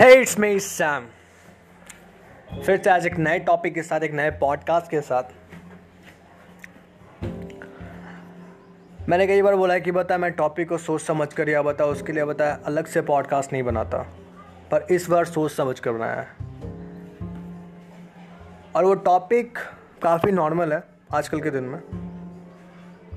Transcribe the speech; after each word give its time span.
Hey 0.00 0.14
it's 0.14 0.38
me 0.38 0.60
Sam 0.60 1.06
फिर 2.66 2.82
से 2.82 2.90
आज 2.90 3.06
एक 3.06 3.18
नए 3.18 3.38
टॉपिक 3.38 3.74
के 3.74 3.82
साथ, 3.82 4.00
एक 4.00 4.12
नए 4.12 4.30
पॉडकास्ट 4.30 4.90
के 4.90 5.00
साथ। 5.00 5.22
मैंने 9.08 9.26
कई 9.26 9.42
बार 9.42 9.56
बोला 9.56 9.74
है 9.74 9.80
कि 9.80 9.92
बता, 9.92 10.18
मैं 10.18 10.32
टॉपिक 10.32 10.68
को 10.68 10.78
सोच 10.78 11.00
समझ 11.00 11.32
कर 11.32 11.48
या 11.48 11.62
बता, 11.62 11.84
उसके 11.84 12.12
लिए 12.12 12.24
बता, 12.24 12.50
अलग 12.64 12.86
से 12.86 13.00
पॉडकास्ट 13.00 13.52
नहीं 13.52 13.62
बनाता। 13.62 13.98
पर 14.70 14.86
इस 14.90 15.08
बार 15.10 15.24
सोच 15.24 15.52
समझ 15.52 15.80
कर 15.80 15.92
बनाया 15.92 16.20
है। 16.20 16.28
और 18.76 18.84
वो 18.84 18.94
टॉपिक 18.94 19.58
काफ़ी 20.02 20.32
नॉर्मल 20.32 20.72
है, 20.72 20.82
आजकल 21.14 21.40
के 21.40 21.50
दिन 21.50 21.64
में। 21.64 21.80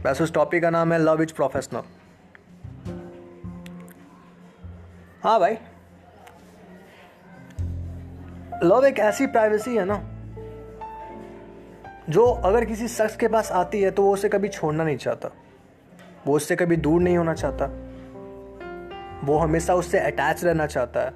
वैसे 0.04 0.24
उस 0.24 0.34
टॉपिक 0.34 0.62
का 0.62 0.70
नाम 0.70 0.94
है 0.94 1.00
लव 1.00 1.22
इज़ 1.22 1.34
प्रोफेशनल 1.34 1.84
हाँ 5.24 5.40
भाई। 5.40 5.58
लव 8.64 8.86
एक 8.86 9.00
ऐसी 9.02 9.26
प्राइवेसी 9.28 9.76
है 9.76 9.86
ना, 9.86 9.96
जो 12.10 12.26
अगर 12.26 12.66
किसी 12.66 12.88
शख्स 12.88 13.16
के 13.16 13.28
पास 13.28 13.52
आती 13.52 13.82
है 13.82 13.92
तो 13.92 14.04
वो 14.04 14.14
उसे 14.14 14.30
कभी 14.30 14.50
छोड़ना 14.50 14.84
नहीं 14.84 14.98
चाहता। 14.98 15.30
वो 16.26 16.36
उससे 16.36 16.56
कभी 16.56 16.76
दूर 16.78 17.02
नहीं 17.02 17.18
होना 17.18 17.34
चाहता। 17.34 17.66
वो 19.24 19.38
हमेशा 19.38 19.74
उससे 19.76 20.00
अटैच 20.02 20.44
रहना 20.44 20.66
चाहता 20.68 21.00
है। 21.00 21.14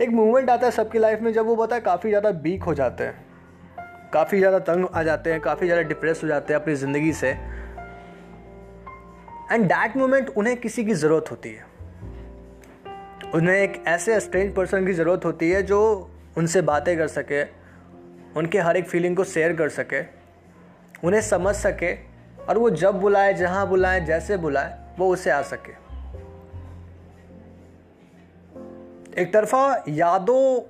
एक 0.00 0.10
मूवमेंट 0.10 0.50
आता 0.50 0.66
है 0.66 0.72
सबकी 0.72 0.98
लाइफ 0.98 1.20
में 1.22 1.32
जब 1.32 1.46
वो 1.46 1.56
बताए 1.56 1.80
काफ़ी 1.80 2.10
ज़्यादा 2.10 2.28
वीक 2.42 2.62
हो 2.62 2.74
जाते 2.74 3.04
हैं। 3.04 4.10
काफ़ी 4.12 4.38
ज़्यादा 4.38 4.58
तंग 4.60 4.86
आ 4.86 5.02
जाते 5.02 5.32
हैं, 5.32 5.40
काफ़ी 5.40 5.66
ज़्यादा 5.66 5.82
डिप्रेस 5.84 6.20
हो 6.22 6.28
जाते 6.28 6.52
हैं 6.52 6.60
अपनी 6.60 6.74
ज़िंदगी 6.76 7.12
से। 7.14 7.28
एंड 9.52 9.64
दैट 9.64 9.96
मोमेंट 9.96 10.28
उन्हें 10.30 10.56
किसी 10.56 10.84
की 10.84 10.94
ज़रूरत 10.94 11.30
होती 11.30 11.50
है। 11.50 11.70
उन्हें 13.34 13.56
एक 13.56 13.84
ऐसे 13.86 14.20
स्ट्रेंज 14.20 14.54
पर्सन 14.54 14.86
की 14.86 14.92
ज़रूरत 14.92 15.24
होती 15.24 15.50
है 15.50 15.62
जो 15.62 16.10
उनसे 16.38 16.62
बातें 16.62 16.98
कर 16.98 17.08
सके, 17.08 17.42
उनके 18.36 18.58
हर 18.58 18.76
एक 18.76 18.88
फीलिंग 18.88 19.16
को 19.16 19.24
शेयर 19.24 19.56
कर 19.56 19.68
सके, 19.68 20.02
उन्हें 21.06 21.20
समझ 21.20 21.54
सके 21.54 21.94
और 22.48 22.58
वो 22.58 22.70
जब 22.70 23.00
बुलाए, 23.00 23.34
जहाँ 23.34 23.68
बुलाए, 23.68 24.00
जैसे 24.00 24.36
बुलाए, 24.36 24.78
वो 24.98 25.08
उसे 25.12 25.30
आ 25.30 25.42
सके। 25.42 25.72
एक 29.22 29.32
तरफा 29.32 29.84
यादों 29.88 30.60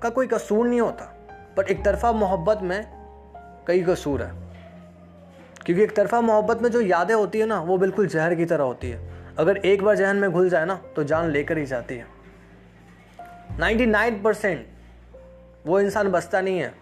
का 0.00 0.08
कोई 0.08 0.26
कसूर 0.26 0.66
नहीं 0.66 0.80
होता, 0.80 1.16
पर 1.56 1.64
एक 1.64 1.84
तरफा 1.84 2.12
मोहब्बत 2.12 2.58
में 2.62 2.86
कई 3.66 3.82
कसूर 3.82 4.22
है। 4.22 4.34
क्योंकि 5.66 5.82
एक 5.82 5.96
तरफा 5.96 6.20
मोहब्बत 6.20 6.62
में 6.62 6.70
जो 6.70 6.80
यादें 6.80 7.14
होती 7.14 7.38
है 7.38 7.46
ना, 7.46 7.60
वो 7.60 7.78
बिल्कुल 7.78 8.06
जहर 8.06 8.34
की 8.34 8.44
तरह 8.44 8.64
होती 8.64 8.90
है। 8.90 9.09
अगर 9.40 9.56
एक 9.56 9.82
बार 9.82 9.96
जहन 9.96 10.16
में 10.16 10.30
घुल 10.30 10.48
जाए 10.50 10.64
ना 10.64 10.74
तो 10.96 11.02
जान 11.04 11.30
लेकर 11.30 11.58
ही 11.58 11.64
जाती 11.66 11.96
है। 11.96 12.06
99 13.60 14.22
परसेंट 14.24 14.66
वो 15.66 15.80
इंसान 15.80 16.08
बचता 16.08 16.40
नहीं 16.40 16.58
है। 16.58 16.72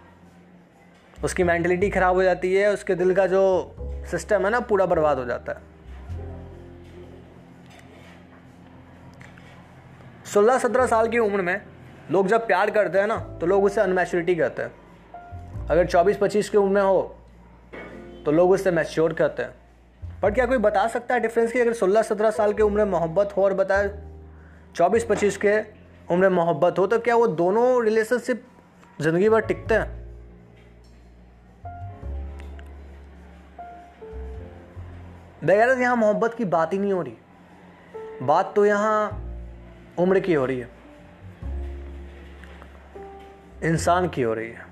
उसकी 1.17 1.45
मैंटलिटी 1.45 1.91
ख़राब 1.91 2.15
हो 2.15 2.23
जाती 2.23 2.55
है, 2.55 2.73
उसके 2.73 2.95
दिल 2.95 3.15
का 3.15 3.27
जो 3.27 3.75
सिस्टम 4.11 4.45
है 4.45 4.51
ना, 4.51 4.61
पूरा 4.61 4.87
बर्बाद 4.87 5.19
हो 5.19 5.25
जाता 5.25 5.53
है। 5.53 5.59
सोलह 10.27 10.59
सत्रह 10.59 10.87
साल 10.87 11.09
की 11.09 11.19
उम्र 11.19 11.43
में 11.43 11.61
लोग 12.11 12.27
जब 12.27 12.47
प्यार 12.47 12.71
करते 12.71 12.99
हैं 12.99 13.07
ना 13.07 13.17
तो 13.41 13.47
लोग 13.47 13.65
उसे 13.65 13.81
अनमेच्योरिटी 13.81 14.35
कहते 14.35 14.63
हैं। 14.63 15.67
अगर 15.67 15.87
चौबीस 15.87 16.17
पच्चीस 16.17 16.51
की 16.51 16.59
उम्र 16.59 16.75
में 16.75 16.83
हो 16.83 17.01
तो 18.25 18.33
लोग 18.33 18.51
उसे 18.51 18.71
मैच्योर 18.71 19.13
कहते 19.13 19.43
हैं। 19.43 19.68
पर 20.23 20.31
क्या 20.31 20.47
कोई 20.47 20.59
बता 20.59 20.87
सकता 20.89 21.15
है 21.15 21.21
डिफरेंस 21.21 21.53
कि? 21.53 21.59
अगर 21.61 21.73
सोलह 21.73 22.03
सत्रह 22.03 22.31
साल 22.31 22.53
की 22.53 22.63
उम्र 22.63 22.85
में 22.85 22.91
मोहब्बत 22.93 23.35
हो 23.37 23.45
और 23.45 23.55
बताए, 23.55 23.91
चौबीस 24.77 25.05
पच्चीस 25.05 25.37
के 25.37 25.59
उम्र 26.15 26.29
में 26.29 26.37
मोहब्बत 26.37 26.79
हो 26.79 26.87
तो 26.87 26.99
क्या 26.99 27.17
वो 27.17 27.27
दोनों 27.27 27.85
रिलेशनशिप 27.85 28.45
ज़िंदगी 29.01 29.29
भर 29.29 29.41
टिकते 29.41 29.75
हैं? 29.75 29.97
बगैर 35.45 35.79
यहाँ 35.81 35.97
मोहब्बत 35.97 36.35
की 36.35 36.45
बात 36.45 36.73
ही 36.73 36.79
नहीं 36.79 36.93
हो 36.93 37.03
रही। 37.03 38.27
बात 38.27 38.53
तो 38.57 38.67
यहाँ 38.67 39.25
उम्र 39.99 40.21
की 40.21 40.35
हो 40.35 40.47
रही 40.47 40.59
है। 40.59 40.69
इंसान 43.65 44.09
की 44.09 44.23
हो 44.23 44.35
रही 44.35 44.51
है। 44.51 44.68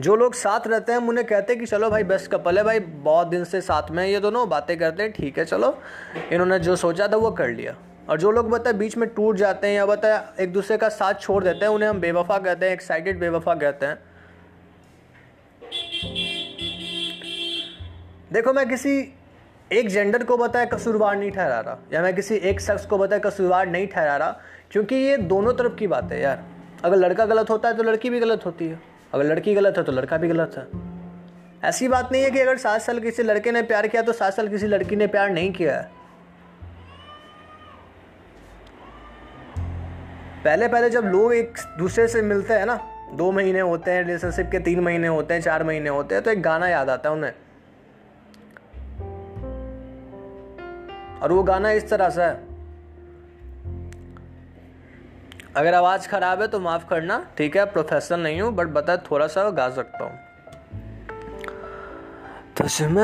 जो 0.00 0.14
लोग 0.16 0.34
साथ 0.34 0.66
रहते 0.66 0.92
हैं, 0.92 0.98
हम 0.98 1.08
उन्हें 1.08 1.26
कहते 1.26 1.52
हैं 1.52 1.60
कि 1.60 1.66
चलो 1.66 1.90
भाई 1.90 2.04
बेस्ट 2.04 2.30
कपल 2.30 2.58
है 2.58 2.64
भाई, 2.64 2.80
बहुत 2.80 3.26
दिन 3.26 3.44
से 3.44 3.60
साथ 3.60 3.90
में 3.90 4.06
ये 4.06 4.20
दोनों, 4.20 4.48
बातें 4.48 4.76
करते 4.78 5.02
हैं, 5.02 5.12
ठीक 5.12 5.38
है, 5.38 5.44
चलो। 5.44 5.76
इन्होंने 6.32 6.58
जो 6.58 6.76
सोचा 6.76 7.08
था 7.08 7.16
वो 7.16 7.30
कर 7.30 7.48
लिया। 7.48 7.74
और 8.10 8.18
जो 8.18 8.30
लोग 8.30 8.48
बताए 8.50 8.72
बीच 8.72 8.96
में 8.96 9.08
टूट 9.08 9.36
जाते 9.36 9.66
हैं 9.66 9.74
या 9.74 9.86
बताए 9.86 10.22
एक 10.40 10.52
दूसरे 10.52 10.76
का 10.76 10.88
साथ 10.88 11.14
छोड़ 11.14 11.42
देते 11.44 11.64
हैं, 11.64 11.72
उन्हें 11.72 11.88
हम 11.88 12.00
बेवफा 12.00 12.38
कहते 12.38 12.66
हैं 12.66 12.72
एक्साइटेड 12.72 13.18
बेवफा 13.20 13.54
कहते 13.54 13.86
हैं। 13.86 13.98
देखो, 18.32 18.52
मैं 18.52 18.68
किसी 18.68 18.98
एक 19.72 19.88
जेंडर 19.88 20.24
को 20.24 20.36
बताया 20.36 20.64
कसूरवार 20.64 21.16
नहीं 21.16 21.30
ठहरा 21.30 21.60
रहा, 21.60 21.78
या 21.92 22.02
मैं 22.02 22.14
किसी 22.16 22.34
एक 22.34 22.60
शख्स 22.60 22.86
को 22.86 22.98
बताया 22.98 23.20
कसूरवार 23.20 23.66
नहीं 23.66 23.86
ठहरा 23.86 24.16
रहा, 24.16 24.40
क्योंकि 24.70 24.94
ये 24.94 25.16
दोनों 25.16 25.52
तरफ़ 25.52 25.74
की 25.74 25.86
बात 25.86 26.12
है 26.12 26.20
यार। 26.20 26.44
अगर 26.84 26.96
लड़का 26.96 27.24
गलत 27.24 27.50
होता 27.50 27.68
है 27.68 27.76
तो 27.76 27.82
लड़की 27.82 28.10
भी 28.10 28.20
गलत 28.20 28.46
होती 28.46 28.68
है। 28.68 28.91
अगर 29.12 29.24
लड़की 29.24 29.54
गलत 29.54 29.78
है 29.78 29.84
तो 29.84 29.92
लड़का 29.92 30.16
भी 30.16 30.28
गलत 30.28 30.54
है। 30.56 30.66
ऐसी 31.68 31.88
बात 31.88 32.12
नहीं 32.12 32.22
है 32.22 32.30
कि 32.30 32.40
अगर 32.40 32.56
सात 32.56 32.80
साल 32.80 33.00
किसी 33.00 33.22
लड़के 33.22 33.52
ने 33.52 33.62
प्यार 33.62 33.86
किया 33.86 34.02
तो 34.02 34.12
सात 34.12 34.34
साल 34.34 34.48
किसी 34.48 34.66
लड़की 34.66 34.96
ने 34.96 35.06
प्यार 35.06 35.30
नहीं 35.30 35.52
किया 35.52 35.76
है। 35.76 35.90
पहले 40.44 40.68
पहले 40.68 40.90
जब 40.90 41.04
लोग 41.04 41.34
एक 41.34 41.58
दूसरे 41.78 42.08
से 42.08 42.22
मिलते 42.22 42.54
हैं 42.54 42.66
ना, 42.66 42.80
दो 43.14 43.32
महीने 43.32 43.60
होते 43.60 43.90
हैं 43.90 44.02
रिलेशनशिप 44.02 44.48
के 44.52 44.58
तीन 44.58 44.80
महीने 44.80 45.08
होते 45.08 45.34
हैं, 45.34 45.40
चार 45.40 45.64
महीने 45.64 45.88
होते 45.88 46.14
हैं 46.14 46.24
तो 46.24 46.30
एक 46.30 46.42
गाना 46.42 46.68
याद 46.68 46.90
आता 46.90 47.08
है 47.08 47.14
उन्हें। 47.16 47.32
और 51.20 51.32
वो 51.32 51.42
गाना 51.42 51.70
इस 51.70 51.88
तरह 51.90 52.10
से 52.10 52.22
है। 52.22 52.51
अगर 55.56 55.74
आवाज़ 55.74 56.08
ख़राब 56.08 56.40
है 56.42 56.48
तो 56.48 56.60
माफ़ 56.60 56.86
करना, 56.86 57.26
ठीक 57.38 57.56
है? 57.56 57.64
प्रोफेशनल 57.64 58.20
नहीं 58.20 58.40
हूँ 58.40 58.52
बट 58.52 58.66
बता 58.66 58.96
थोड़ा 58.96 59.26
सा 59.26 59.50
गा 59.50 59.70
सकता 59.70 60.04
हूँ। 60.04 60.18
तुझमें 62.56 63.02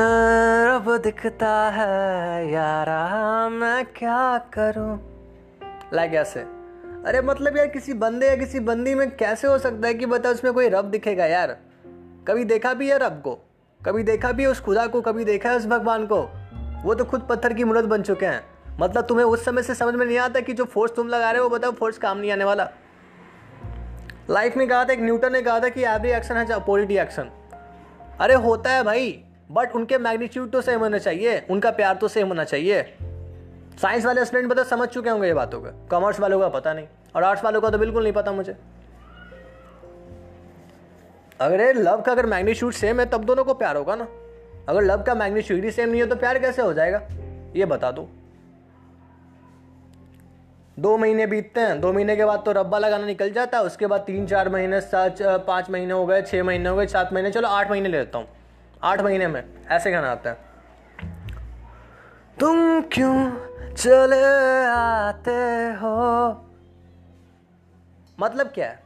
रब 0.67 0.97
दिखता 0.97 1.69
है, 1.69 2.51
यारा, 2.51 3.49
मैं 3.49 3.85
क्या 3.85 4.37
करूँ? 4.37 4.99
लाइक 5.93 6.13
ऐसे। 6.13 6.39
अरे 7.05 7.21
मतलब 7.21 7.57
यार, 7.57 7.67
किसी 7.67 7.93
बंदे 7.93 8.27
या 8.27 8.35
किसी 8.35 8.59
बंदी 8.59 8.95
में 8.95 9.17
कैसे 9.17 9.47
हो 9.47 9.57
सकता 9.57 9.87
है 9.87 9.93
कि 9.93 10.05
बता, 10.05 10.29
उसमें 10.29 10.53
कोई 10.53 10.69
रब 10.69 10.85
दिखेगा 10.85 11.25
यार? 11.25 11.57
कभी 12.27 12.43
देखा 12.43 12.73
भी 12.73 12.89
है 12.89 12.97
रब 12.97 13.21
को? 13.21 13.39
कभी 13.85 14.03
देखा 14.03 14.31
भी 14.31 14.43
है 14.43 14.49
उस 14.49 14.59
खुदा 14.59 14.87
को? 14.87 15.01
कभी 15.01 15.25
देखा 15.25 15.49
है 15.49 15.55
उस 15.55 15.65
भगवान 15.65 16.05
को? 16.05 16.29
वो 16.83 16.93
तो 16.93 17.05
खुद 17.05 17.27
पत्थर 17.29 17.53
की 17.53 17.63
मूर्त 17.63 17.85
बन 17.85 18.01
चुके 18.01 18.25
हैं। 18.25 18.58
मतलब 18.79 19.05
तुम्हें 19.05 19.25
उस 19.25 19.45
समय 19.45 19.63
से 19.63 19.75
समझ 19.75 19.93
में 19.95 20.05
नहीं 20.05 20.17
आता 20.17 20.39
कि 20.39 20.53
जो 20.53 20.65
फोर्स 20.65 20.95
तुम 20.95 21.07
लगा 21.07 21.31
रहे 21.31 21.41
हो 21.41 21.49
बताओ 21.49 21.71
फोर्स 21.71 21.97
काम 21.97 22.17
नहीं 22.17 22.31
आने 22.31 22.43
वाला। 22.43 22.69
लाइफ 24.29 24.57
में 24.57 24.67
कहा 24.67 24.83
था, 24.85 24.93
एक 24.93 25.01
न्यूटन 25.01 25.33
ने 25.33 25.41
कहा 25.41 25.59
था 25.59 25.69
कि 25.69 25.83
एवरी 25.85 26.11
एक्शन 26.11 26.37
है 26.37 26.45
अपोजिट 26.53 26.91
एक्शन 26.93 27.29
अरे 28.19 28.33
होता 28.35 28.71
है 28.71 28.83
भाई 28.83 29.23
बट 29.51 29.75
उनके 29.75 29.97
मैग्नीट्यूड 29.97 30.51
तो 30.51 30.61
सेम 30.61 30.79
होना 30.79 30.97
चाहिए, 30.97 31.39
उनका 31.49 31.71
प्यार 31.71 31.95
तो 31.95 32.07
सेम 32.07 32.27
होना 32.27 32.43
चाहिए। 32.43 32.81
साइंस 33.81 34.05
वाले 34.05 34.25
स्टूडेंट 34.25 34.49
बता 34.49 34.63
समझ 34.65 34.87
चुके 34.87 35.09
होंगे 35.09 35.27
ये 35.27 35.33
बातों 35.33 35.61
का। 35.61 35.69
कॉमर्स 35.91 36.19
वालों 36.19 36.39
का 36.39 36.47
पता 36.49 36.73
नहीं, 36.73 36.87
और 37.15 37.23
आर्ट्स 37.23 37.43
वालों 37.43 37.61
का 37.61 37.69
तो 37.69 37.77
बिल्कुल 37.77 38.03
नहीं 38.03 38.13
पता 38.13 38.31
मुझे। 38.31 38.55
अगर 41.39 41.75
लव 41.75 42.01
का 42.01 42.11
अगर 42.11 42.25
मैग्नीट्यूड 42.25 42.73
सेम 42.73 42.99
है, 42.99 43.05
तब 43.05 43.25
दोनों 43.25 43.43
को 43.43 43.53
प्यार 43.53 43.75
होगा 43.75 43.95
ना। 43.95 44.07
अगर 44.69 44.81
लव 44.81 45.03
का 45.03 45.15
मैग्नीट्यूड 45.15 45.63
ही 45.63 45.71
सेम 45.71 45.89
नहीं 45.89 46.01
हो 46.01 46.07
तो 46.07 46.15
प्यार 46.15 46.39
कैसे 46.39 46.61
हो 46.61 46.73
जाएगा? 46.73 47.01
ये 47.55 47.65
बता 47.65 47.91
दो। 47.91 48.09
दो 50.79 50.97
महीने 50.97 51.25
बीतते 51.27 51.61
हैं। 51.61 51.81
दो 51.81 51.93
महीने 51.93 52.15
के 52.15 52.25
बाद 52.25 52.43
तो 52.45 52.51
रब्बा 52.51 52.77
लगाना 52.77 53.05
निकल 53.05 53.29
जाता 53.29 53.57
है, 53.57 53.63
उसके 53.63 53.87
बाद 53.87 54.01
तीन, 54.01 54.25
चार 54.27 54.49
महीने, 54.49 54.81
सात 54.81 55.17
पाँच 55.21 55.69
महीने 55.69 55.93
हो 55.93 56.05
गए 56.05 56.21
छः 56.21 56.43
महीने 56.43 56.69
हो 56.69 56.75
गए, 56.75 56.87
सात 56.87 57.13
महीने। 57.13 57.31
चलो, 57.31 57.47
आठ 57.47 57.71
महीने 57.71 57.89
लेता 57.89 58.17
हूँ। 58.17 58.27
आठ 58.83 59.01
महीने 59.01 59.27
में 59.27 59.43
ऐसे 59.67 59.91
गाना 59.91 60.11
आता 60.11 60.29
है। 60.29 60.37
तुम 62.39 62.81
क्यों 62.81 63.31
चले 63.73 64.23
आते 64.65 65.31
हो? 65.81 66.31
मतलब 68.19 68.47
क्या 68.47 68.67
है? 68.67 68.83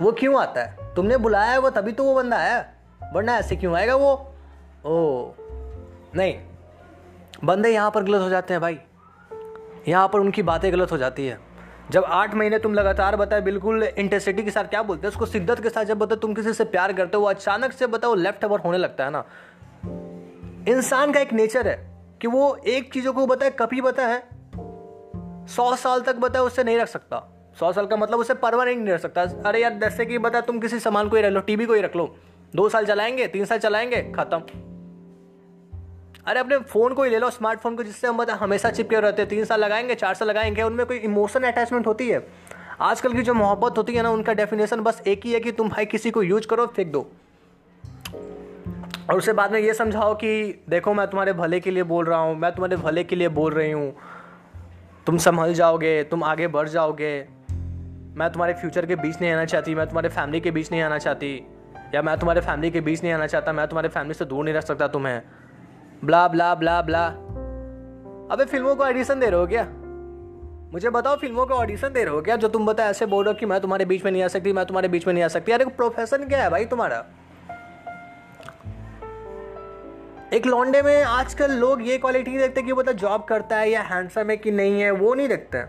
वो 0.00 0.12
क्यों 0.12 0.40
आता 0.42 0.62
है? 0.62 0.94
तुमने 0.94 1.16
बुलाया 1.16 1.58
वो, 1.58 1.70
तभी 1.70 1.92
तो 1.92 2.04
वो 2.04 2.14
बंदा 2.14 2.36
आया 2.36 2.64
वरना 3.12 3.36
ऐसे 3.36 3.56
क्यों 3.56 3.74
आएगा 3.74 3.96
वो? 3.96 4.12
ओ, 4.86 5.30
नहीं। 6.14 6.38
बंदे 7.44 7.68
यहाँ 7.68 7.90
पर 7.90 8.04
गलत 8.04 8.20
हो 8.20 8.28
जाते 8.28 8.54
हैं 8.54 8.60
भाई। 8.60 8.80
यहाँ 9.88 10.08
पर 10.08 10.20
उनकी 10.20 10.42
बातें 10.42 10.72
गलत 10.72 10.92
हो 10.92 10.98
जाती 10.98 11.26
है। 11.26 11.38
जब 11.90 12.04
आठ 12.04 12.34
महीने 12.34 12.58
तुम 12.58 12.74
लगातार 12.74 13.16
बताए, 13.16 13.40
बिल्कुल 13.40 13.82
इंटेंसिटी 13.82 14.42
के 14.42 14.50
साथ 14.50 14.64
क्या 14.64 14.82
बोलते 14.82 15.06
हैं? 15.06 15.08
उसको 15.08 15.26
शिद्दत 15.26 15.60
के 15.60 15.70
साथ 15.70 15.84
जब 15.84 15.98
बताओ 15.98 16.18
तुम 16.18 16.34
किसी 16.34 16.52
से 16.52 16.64
प्यार 16.64 16.92
करते 16.92 17.16
हो, 17.16 17.22
वो 17.22 17.28
अचानक 17.28 17.72
से 17.72 17.86
बताओ 17.86 18.14
लेफ़्ट 18.14 18.44
ओवर 18.44 18.60
होने 18.60 18.78
लगता 18.78 19.04
है 19.04 19.10
ना। 19.10 19.24
इंसान 20.68 21.12
का 21.12 21.20
एक 21.20 21.32
नेचर 21.32 21.68
है 21.68 21.90
कि 22.20 22.28
वो 22.28 22.56
एक 22.66 22.92
चीज़ों 22.92 23.12
को 23.12 23.26
बताए, 23.26 23.50
कभी 23.50 23.80
बताए 23.80 24.22
सौ 25.46 25.76
साल 25.76 26.00
तक 26.00 26.16
बताए 26.16 26.42
उससे 26.42 26.64
नहीं 26.64 26.78
रख 26.78 26.88
सकता। 26.88 27.32
सौ 27.60 27.72
साल 27.72 27.86
का 27.86 27.96
मतलब 27.96 28.18
उसे 28.18 28.34
परमानेंट 28.34 28.84
नहीं 28.84 28.94
रख 28.94 29.00
सकता। 29.00 29.22
अरे 29.22 29.62
यार, 29.62 29.72
जैसे 29.72 30.06
कि 30.06 30.18
बता 30.18 30.40
तुम 30.40 30.58
किसी 30.60 30.80
सामान 30.80 31.08
को 31.08 31.16
ही 31.16 31.22
रख 31.22 31.32
लो 31.32 31.40
टीवी 31.40 31.66
को 31.66 31.74
ही 31.74 31.80
रख 31.80 31.96
लो। 31.96 32.16
दो 32.56 32.68
साल 32.68 32.86
चलाएँगे, 32.86 33.26
तीन 33.26 33.44
साल 33.44 33.58
चलाएँगे, 33.58 34.12
खत्म। 34.16 34.38
अरे, 36.26 36.40
अपने 36.40 36.58
फ़ोन 36.58 36.94
को 36.94 37.02
ही 37.02 37.10
ले 37.10 37.18
लो 37.18 37.30
स्मार्टफ़ोन 37.30 37.76
को, 37.76 37.82
जिससे 37.82 38.06
हम 38.06 38.16
बता, 38.16 38.34
हमेशा 38.34 38.70
चिपके 38.70 39.00
रहते 39.00 39.22
हैं। 39.22 39.28
तीन 39.28 39.44
साल 39.44 39.60
लगाएँगे, 39.60 39.94
चार 39.94 40.14
साल 40.14 40.28
लगाएँगे, 40.28 40.62
उनमें 40.62 40.86
कोई 40.86 40.96
इमोशन 40.96 41.40
अटैचमेंट 41.40 41.86
होती 41.86 42.08
है? 42.08 42.26
आजकल 42.80 43.12
की 43.12 43.22
जो 43.22 43.34
मोहब्बत 43.34 43.78
होती 43.78 43.94
है 43.94 44.02
ना, 44.02 44.10
उनका 44.10 44.32
डेफिनेशन 44.32 44.80
बस 44.80 45.02
एक 45.06 45.20
ही 45.24 45.32
है 45.32 45.40
कि 45.40 45.52
तुम 45.52 45.68
भाई 45.68 45.84
किसी 45.84 46.10
को 46.10 46.22
यूज़ 46.22 46.46
करो, 46.46 46.66
फेंक 46.66 46.92
दो। 46.92 47.12
और 49.10 49.18
उसके 49.18 49.32
बाद 49.32 49.52
में 49.52 49.60
ये 49.60 49.74
समझाओ 49.74 50.14
कि, 50.14 50.64
देखो, 50.68 50.94
मैं 50.94 51.06
तुम्हारे 51.06 51.32
भले 51.32 51.60
के 51.60 51.70
लिए 51.70 51.82
बोल 51.82 52.04
रहा 52.04 52.18
हूँ, 52.18 52.36
मैं 52.36 52.52
तुम्हारे 52.52 52.76
भले 52.76 53.04
के 53.04 53.16
लिए 53.16 53.28
बोल 53.28 53.52
रही 53.52 53.70
हूँ। 53.70 53.96
तुम 55.06 55.18
संभल 55.18 55.54
जाओगे, 55.54 56.04
तुम 56.04 56.24
आगे 56.24 56.48
बढ़ 56.48 56.68
जाओगे। 56.68 57.28
मैं 58.16 58.30
तुम्हारे 58.30 58.54
फ्यूचर 58.54 58.86
के 58.86 58.96
बीच 58.96 59.20
नहीं 59.20 59.32
आना 59.32 59.44
चाहती, 59.44 59.74
मैं 59.74 59.86
तुम्हारे 59.86 60.08
फैमिली 60.08 60.40
के 60.40 60.50
बीच 60.50 60.72
नहीं 60.72 60.82
आना 60.82 60.98
चाहती। 60.98 61.46
या 61.94 62.02
मैं 62.02 62.18
तुम्हारे 62.18 62.40
फैमिली 62.40 62.70
के 62.70 62.80
बीच 62.80 63.02
नहीं 63.02 63.12
आना 63.12 63.26
चाहता, 63.26 63.52
मैं 63.52 63.68
तुम्हारे 63.68 63.88
फैमिली 63.88 64.14
से 64.14 64.24
दूर 64.24 64.44
नहीं 64.44 64.54
रह 64.54 64.60
सकता 64.60 64.88
तुम्हें। 64.88 65.22
ब्ला 66.04 66.26
ब्ला 66.28 66.54
ब्ला 66.54 66.80
ब्ला 66.82 67.06
अबे, 68.30 68.44
फ़िल्मों 68.44 68.74
को 68.76 68.84
ऑडिशन 68.84 69.20
दे 69.20 69.30
रहे 69.30 69.40
हो 69.40 69.46
क्या? 69.46 69.64
मुझे 70.72 70.90
बताओ, 70.90 71.16
फ़िल्मों 71.16 71.46
को 71.46 71.54
ऑडिशन 71.54 71.88
दे 71.88 72.04
रहे 72.04 72.14
हो 72.14 72.20
क्या? 72.22 72.36
जो 72.36 72.48
तुम 72.48 72.66
बताओ 72.66 72.86
ऐसे 72.86 73.06
बोल 73.06 73.24
रहे 73.24 73.32
हो 73.32 73.38
कि 73.38 73.46
मैं 73.46 73.60
तुम्हारे 73.60 73.84
बीच 73.84 74.04
में 74.04 74.10
नहीं 74.12 74.22
आ 74.22 74.28
सकती, 74.28 74.52
मैं 74.52 74.64
तुम्हारे 74.66 74.88
बीच 74.88 75.06
में 75.06 75.12
नहीं 75.14 75.24
आ 75.24 75.28
सकती। 75.28 75.52
अरे 75.52 75.64
प्रोफेशन 75.66 76.28
क्या 76.28 76.42
है 76.42 76.50
भाई 76.50 76.64
तुम्हारा? 76.64 77.04
एक 80.32 80.46
लॉन्डे 80.46 80.82
में 80.82 81.02
आजकल 81.02 81.52
लोग 81.52 81.86
ये 81.88 81.98
क्वालिटी 81.98 82.30
नहीं 82.30 82.40
देखते 82.40 82.62
कि 82.62 82.72
वो 82.72 82.82
बता 82.82 82.92
जॉब 82.92 83.24
करता 83.24 83.56
है 83.56 83.70
या 83.70 83.82
हैंडसम 83.82 84.30
है 84.30 84.36
कि 84.36 84.50
नहीं 84.50 84.80
है, 84.80 84.90
वो 84.90 85.14
नहीं 85.14 85.28
देखते। 85.28 85.62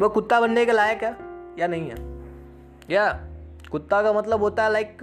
वो 0.00 0.08
कुत्ता 0.08 0.40
बनने 0.40 0.66
के 0.66 0.72
लायक 0.72 1.02
है 1.02 1.16
या 1.58 1.66
नहीं 1.66 1.90
है? 1.90 1.96
या, 2.90 3.08
कुत्ता 3.70 4.02
का 4.02 4.12
मतलब 4.12 4.40
होता 4.40 4.64
है 4.64 4.72
लाइक 4.72 4.98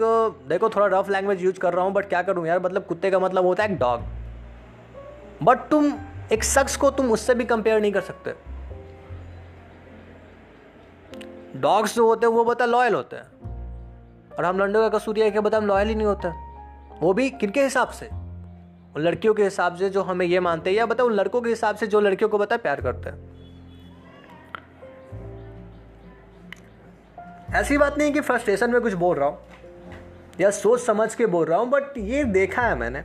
देखो, 0.50 0.70
थोड़ा 0.70 1.00
रफ 1.00 1.10
लैंग्वेज 1.10 1.44
यूज़ 1.44 1.60
कर 1.60 1.74
रहा 1.74 1.86
हूँ 1.86 1.94
बट 1.94 2.06
क्या 2.06 2.22
करूँ 2.22 2.48
यार? 2.48 2.60
मतलब 2.60 2.86
कुत्ते 2.86 3.12
का 3.12 3.20
मतलब 3.20 3.46
होता 3.46 3.64
है 3.64 3.72
एक 3.72 3.80
डॉग 3.80 4.02
बट 5.44 5.58
तुम 5.70 5.94
एक 6.32 6.44
शख्स 6.44 6.76
को 6.76 6.90
तुम 6.92 7.12
उससे 7.12 7.36
भी 7.36 7.46
कंपेयर 7.46 7.82
नहीं 7.82 7.92
कर 7.92 8.02
सकते। 8.02 8.34
डॉग्स 11.60 11.96
जो 11.96 12.06
होते 12.08 12.26
हैं, 12.26 12.34
वो 12.34 12.46
बता 12.46 12.66
लॉयल 12.66 12.96
होते 12.96 13.16
हैं। 13.16 14.36
और 14.38 14.46
हम 14.46 14.60
लंडो 14.60 14.80
का 14.82 14.98
कसूर 14.98 15.20
है 15.20 15.32
कि 15.32 15.40
बता 15.40 15.58
हम 15.58 15.66
लॉयल 15.66 15.88
ही 15.88 15.96
नहीं 15.96 16.08
होते। 16.08 16.28
वो 17.00 17.14
भी 17.14 17.30
किनके 17.30 17.64
हिसाब 17.64 17.88
से? 17.88 18.06
उन 18.96 19.02
लड़कियों 19.02 19.34
के 19.34 19.44
हिसाब 19.44 19.76
से 19.76 19.90
जो 19.90 20.02
हमें 20.02 20.26
ये 20.26 20.40
मानते 20.40 20.70
हैं, 20.70 20.78
या 20.78 20.86
बता 20.86 21.04
उन 21.04 21.14
लड़कों 21.14 21.42
के 21.42 21.50
हिसाब 21.50 21.76
से 21.76 21.88
जो 21.88 22.00
लड़कियों 22.00 22.30
को 22.30 22.38
बता 22.38 22.58
प्यार 22.58 22.82
करते 22.82 23.10
हैं। 23.10 23.30
ऐसी 27.54 27.78
बात 27.78 27.98
नहीं 27.98 28.14
कि 28.14 28.22
फ्रस्ट्रेशन 28.22 28.72
में 28.72 28.82
कुछ 28.82 28.94
बोल 28.94 29.18
रहा 29.18 29.28
हूँ, 29.28 29.38
या 30.42 30.52
सोच 30.52 30.80
समझ 30.80 31.16
के 31.16 31.26
बोल 31.26 31.46
रहा 31.46 31.60
हूँ 31.60 31.70
बट 31.70 31.98
ये 31.98 32.24
देखा 32.24 32.62
है 32.62 32.76
मैंने। 32.76 33.04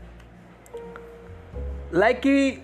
लाइक 1.96 2.20
कि 2.20 2.62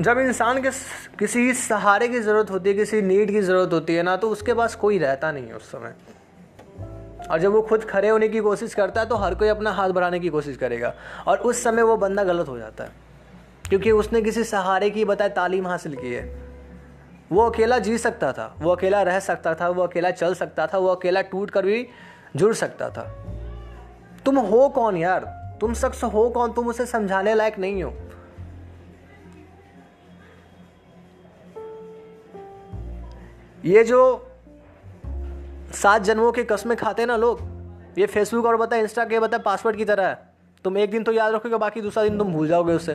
जब 0.00 0.18
इंसान 0.18 0.62
के 0.62 0.70
किसी 1.18 1.54
सहारे 1.54 2.08
की 2.08 2.20
ज़रूरत 2.20 2.50
होती 2.50 2.70
है, 2.70 2.76
किसी 2.76 3.02
नीड 3.02 3.30
की 3.30 3.40
ज़रूरत 3.40 3.72
होती 3.72 3.94
है 3.94 4.02
ना 4.02 4.16
तो 4.16 4.30
उसके 4.30 4.54
पास 4.54 4.74
कोई 4.74 4.98
रहता 4.98 5.32
नहीं 5.32 5.46
है 5.46 5.54
उस 5.54 5.62
समय। 5.62 5.94
और 7.30 7.38
जब 7.38 7.52
वो 7.52 7.62
खुद 7.62 7.84
खड़े 7.84 8.08
होने 8.08 8.28
की 8.28 8.40
कोशिश 8.40 8.74
करता 8.74 9.00
है 9.00 9.06
तो 9.06 9.14
हर 9.14 9.34
कोई 9.34 9.48
अपना 9.48 9.70
हाथ 9.70 9.90
बढ़ाने 9.90 10.20
की 10.20 10.28
कोशिश 10.28 10.56
करेगा। 10.56 10.94
और 11.26 11.38
उस 11.38 11.62
समय 11.64 11.82
वो 11.82 11.96
बंदा 11.96 12.24
गलत 12.24 12.48
हो 12.48 12.58
जाता 12.58 12.84
है। 12.84 12.90
क्योंकि 13.68 13.90
उसने 13.90 14.22
किसी 14.22 14.44
सहारे 14.44 14.90
की 14.90 15.04
बताए 15.04 15.28
तालीम 15.28 15.66
हासिल 15.66 15.96
की 15.96 16.12
है। 16.12 16.42
वो 17.32 17.50
अकेला 17.50 17.78
जी 17.78 17.98
सकता 17.98 18.32
था, 18.32 18.56
वो 18.58 18.70
अकेला 18.70 19.02
रह 19.02 19.20
सकता 19.20 19.54
था, 19.54 19.68
वो 19.68 19.82
अकेला 19.82 20.10
चल 20.10 20.34
सकता 20.34 20.66
था, 20.66 20.78
वो 20.78 20.88
अकेला 20.88 21.20
टूट 21.22 21.50
कर 21.50 21.66
भी 21.66 21.86
जुड़ 22.36 22.54
सकता 22.54 22.90
था। 22.90 23.26
तुम 24.24 24.38
हो 24.38 24.68
कौन 24.68 24.96
यार? 24.96 25.41
तुम 25.62 25.74
शख्स 25.74 26.02
हो 26.04 26.28
कौन? 26.30 26.52
तुम 26.52 26.68
उसे 26.68 26.86
समझाने 26.86 27.34
लायक 27.34 27.58
नहीं 27.58 27.82
हो। 27.82 27.92
ये 33.64 33.84
जो 33.84 34.00
सात 35.72 36.02
जन्मों 36.02 36.32
के 36.32 36.44
कस्में 36.44 36.76
खाते 36.76 37.06
ना 37.06 37.16
लोग, 37.16 37.40
ये 37.98 38.06
फेसबुक 38.06 38.46
और 38.46 38.56
बता 38.56 38.76
इंस्टा 38.76 39.04
के 39.04 39.20
बता 39.20 39.38
पासवर्ड 39.38 39.76
की 39.76 39.84
तरह 39.84 40.06
है। 40.06 40.18
तुम 40.64 40.78
एक 40.78 40.90
दिन 40.90 41.02
तो 41.02 41.12
याद 41.12 41.34
रखोगे, 41.34 41.56
बाकी 41.56 41.80
दूसरा 41.80 42.04
दिन 42.04 42.18
तुम 42.18 42.32
भूल 42.32 42.48
जाओगे 42.48 42.72
उससे 42.72 42.92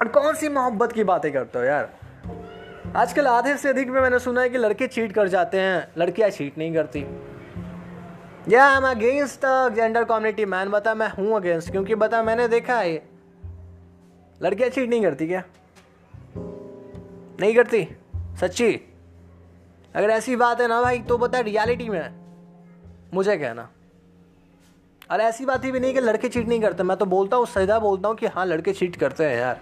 और 0.00 0.08
कौन 0.08 0.34
सी 0.34 0.48
मोहब्बत 0.48 0.92
की 0.92 1.04
बातें 1.04 1.32
करते 1.32 1.58
हो 1.58 1.64
यार? 1.64 1.90
आजकल 2.96 3.26
आधे 3.26 3.56
से 3.56 3.68
अधिक 3.68 3.88
में 3.88 4.00
मैंने 4.00 4.18
सुना 4.18 4.40
है 4.40 4.48
कि 4.48 4.58
लड़के 4.58 4.86
चीट 4.86 5.12
कर 5.12 5.28
जाते 5.28 5.60
हैं। 5.60 5.88
लड़कियाँ 5.98 6.30
चीट 6.30 6.58
नहीं 6.58 6.74
करती। 6.74 7.04
या 8.48 8.64
I 8.66 8.76
am 8.76 8.86
against 8.88 9.40
gender 9.74 10.04
community 10.04 10.44
man 10.44 10.68
बता 10.68 10.94
मैं 10.94 11.08
हूँ 11.08 11.34
अगेंस्ट 11.36 11.70
क्योंकि 11.70 11.94
बता 11.94 12.22
मैंने 12.22 12.46
देखा 12.48 12.78
है 12.78 12.92
ये। 12.92 13.02
लड़कियाँ 14.40 14.68
चीट 14.70 14.88
नहीं 14.88 15.02
करती 15.02 15.26
क्या? 15.26 15.42
नहीं 17.40 17.54
करती? 17.54 17.82
सच्ची? 18.40 18.70
अगर 19.94 20.10
ऐसी 20.10 20.36
बात 20.36 20.60
है 20.60 20.68
ना 20.68 20.80
भाई 20.82 20.98
तो 20.98 21.18
बता 21.18 21.40
रियलिटी 21.40 21.88
में 21.88 22.14
मुझे 23.14 23.36
कहना। 23.36 23.68
अरे 25.10 25.24
ऐसी 25.24 25.44
बात 25.44 25.64
ही 25.64 25.72
भी 25.72 25.80
नहीं 25.80 25.94
कि 25.94 26.00
लड़के 26.00 26.28
चीट 26.28 26.48
नहीं 26.48 26.60
करते। 26.60 26.82
मैं 26.82 26.96
तो 26.96 27.06
बोलता 27.06 27.36
हूँ 27.36 27.46
सीधा 27.46 27.78
बोलता 27.78 28.08
हूँ 28.08 28.16
कि 28.16 28.26
हाँ 28.26 28.46
लड़के 28.46 28.72
चीट 28.72 28.96
करते 28.96 29.24
हैं 29.24 29.36
यार। 29.36 29.60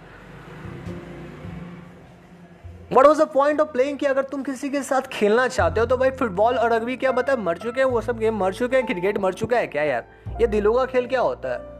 What 2.91 3.05
was 3.05 3.21
the 3.21 3.27
point 3.29 3.61
of 3.61 3.69
playing 3.69 3.97
कि 3.99 4.05
अगर 4.05 4.23
तुम 4.23 4.43
किसी 4.43 4.69
के 4.69 4.81
साथ 4.83 5.07
खेलना 5.11 5.47
चाहते 5.47 5.79
हो 5.79 5.85
तो 5.85 5.95
भाई 5.97 6.11
फुटबॉल 6.11 6.57
और 6.57 6.73
रग्बी 6.73 6.95
क्या 6.97 7.11
बता 7.11 7.35
मर 7.37 7.57
चुके 7.57 7.81
हैं, 7.81 7.87
वो 7.87 8.01
सब 8.01 8.19
गेम 8.19 8.37
मर 8.39 8.53
चुके 8.53 8.77
हैं 8.77 8.85
क्रिकेट 8.85 9.17
मर 9.17 9.33
चुका 9.33 9.57
है 9.57 9.67
क्या 9.67 9.83
यार? 9.83 10.05
ये 10.41 10.47
दिलों 10.47 10.73
का 10.73 10.85
खेल 10.85 11.07
क्या 11.07 11.21
होता 11.21 11.49
है? 11.49 11.75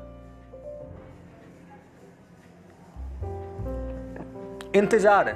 इंतज़ार 4.75 5.33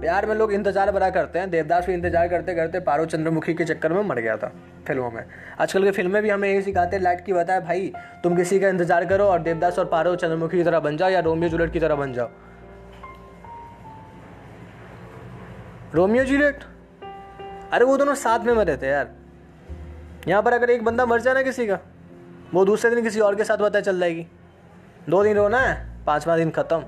प्यार 0.00 0.26
में 0.26 0.34
लोग 0.34 0.52
इंतज़ार 0.52 0.90
बड़ा 0.92 1.08
करते 1.10 1.38
हैं, 1.38 1.50
देवदास 1.50 1.86
भी 1.86 1.94
इंतज़ार 1.94 2.28
करते 2.28 2.54
करते 2.54 2.80
पारो 2.82 3.04
चंद्रमुखी 3.06 3.54
के 3.54 3.64
चक्कर 3.64 3.92
में 3.92 4.02
मर 4.04 4.20
गया 4.20 4.36
था 4.36 4.52
फ़िल्मों 4.86 5.10
में। 5.10 5.24
आजकल 5.58 5.84
की 5.84 5.90
फ़िल्में 5.90 6.22
भी 6.22 6.30
हमें 6.30 6.48
यही 6.48 6.62
सिखाते 6.62 6.96
हैं, 6.96 7.02
लाइट 7.02 7.24
की 7.26 7.32
बताया 7.32 7.60
भाई, 7.60 7.92
तुम 8.22 8.36
किसी 8.36 8.58
का 8.60 8.68
इंतज़ार 8.68 9.04
करो 9.04 9.26
और 9.26 9.42
देवदास 9.42 9.78
और 9.78 9.84
पारो 9.88 10.14
चंद्रमुखी 10.16 10.56
की 10.56 10.64
तरह 10.64 10.80
बन 10.80 10.96
जाओ 10.96 11.10
या 11.10 11.20
रोमियो 11.20 11.48
जूलियट 11.48 11.72
की 11.72 11.80
तरह 11.80 11.94
बन 11.96 12.12
जाओ। 12.12 12.30
रोमियो 15.94 16.24
जूलियट 16.24 16.62
अरे 17.72 17.84
वो 17.84 17.96
दोनों 17.96 18.14
साथ 18.14 18.38
में 18.38 18.52
मरे 18.54 18.76
थे 18.76 18.86
यार। 18.86 19.08
यहाँ 20.28 20.42
पर 20.42 20.52
अगर 20.52 20.70
एक 20.70 20.84
बंदा 20.84 21.06
मर 21.06 21.20
जाए 21.20 21.34
ना 21.34 21.42
किसी 21.42 21.66
का, 21.66 21.78
वो 22.54 22.64
दूसरे 22.64 22.90
दिन 22.90 23.04
किसी 23.04 23.20
और 23.20 23.34
के 23.34 23.44
साथ 23.44 23.58
पता 23.58 23.80
चल 23.80 23.98
जाएगी। 24.00 24.26
दो 25.08 25.22
दिन 25.24 25.36
रोना 25.36 25.58
है, 25.58 26.04
पांचवा 26.06 26.36
दिन 26.36 26.50
खत्म। 26.50 26.84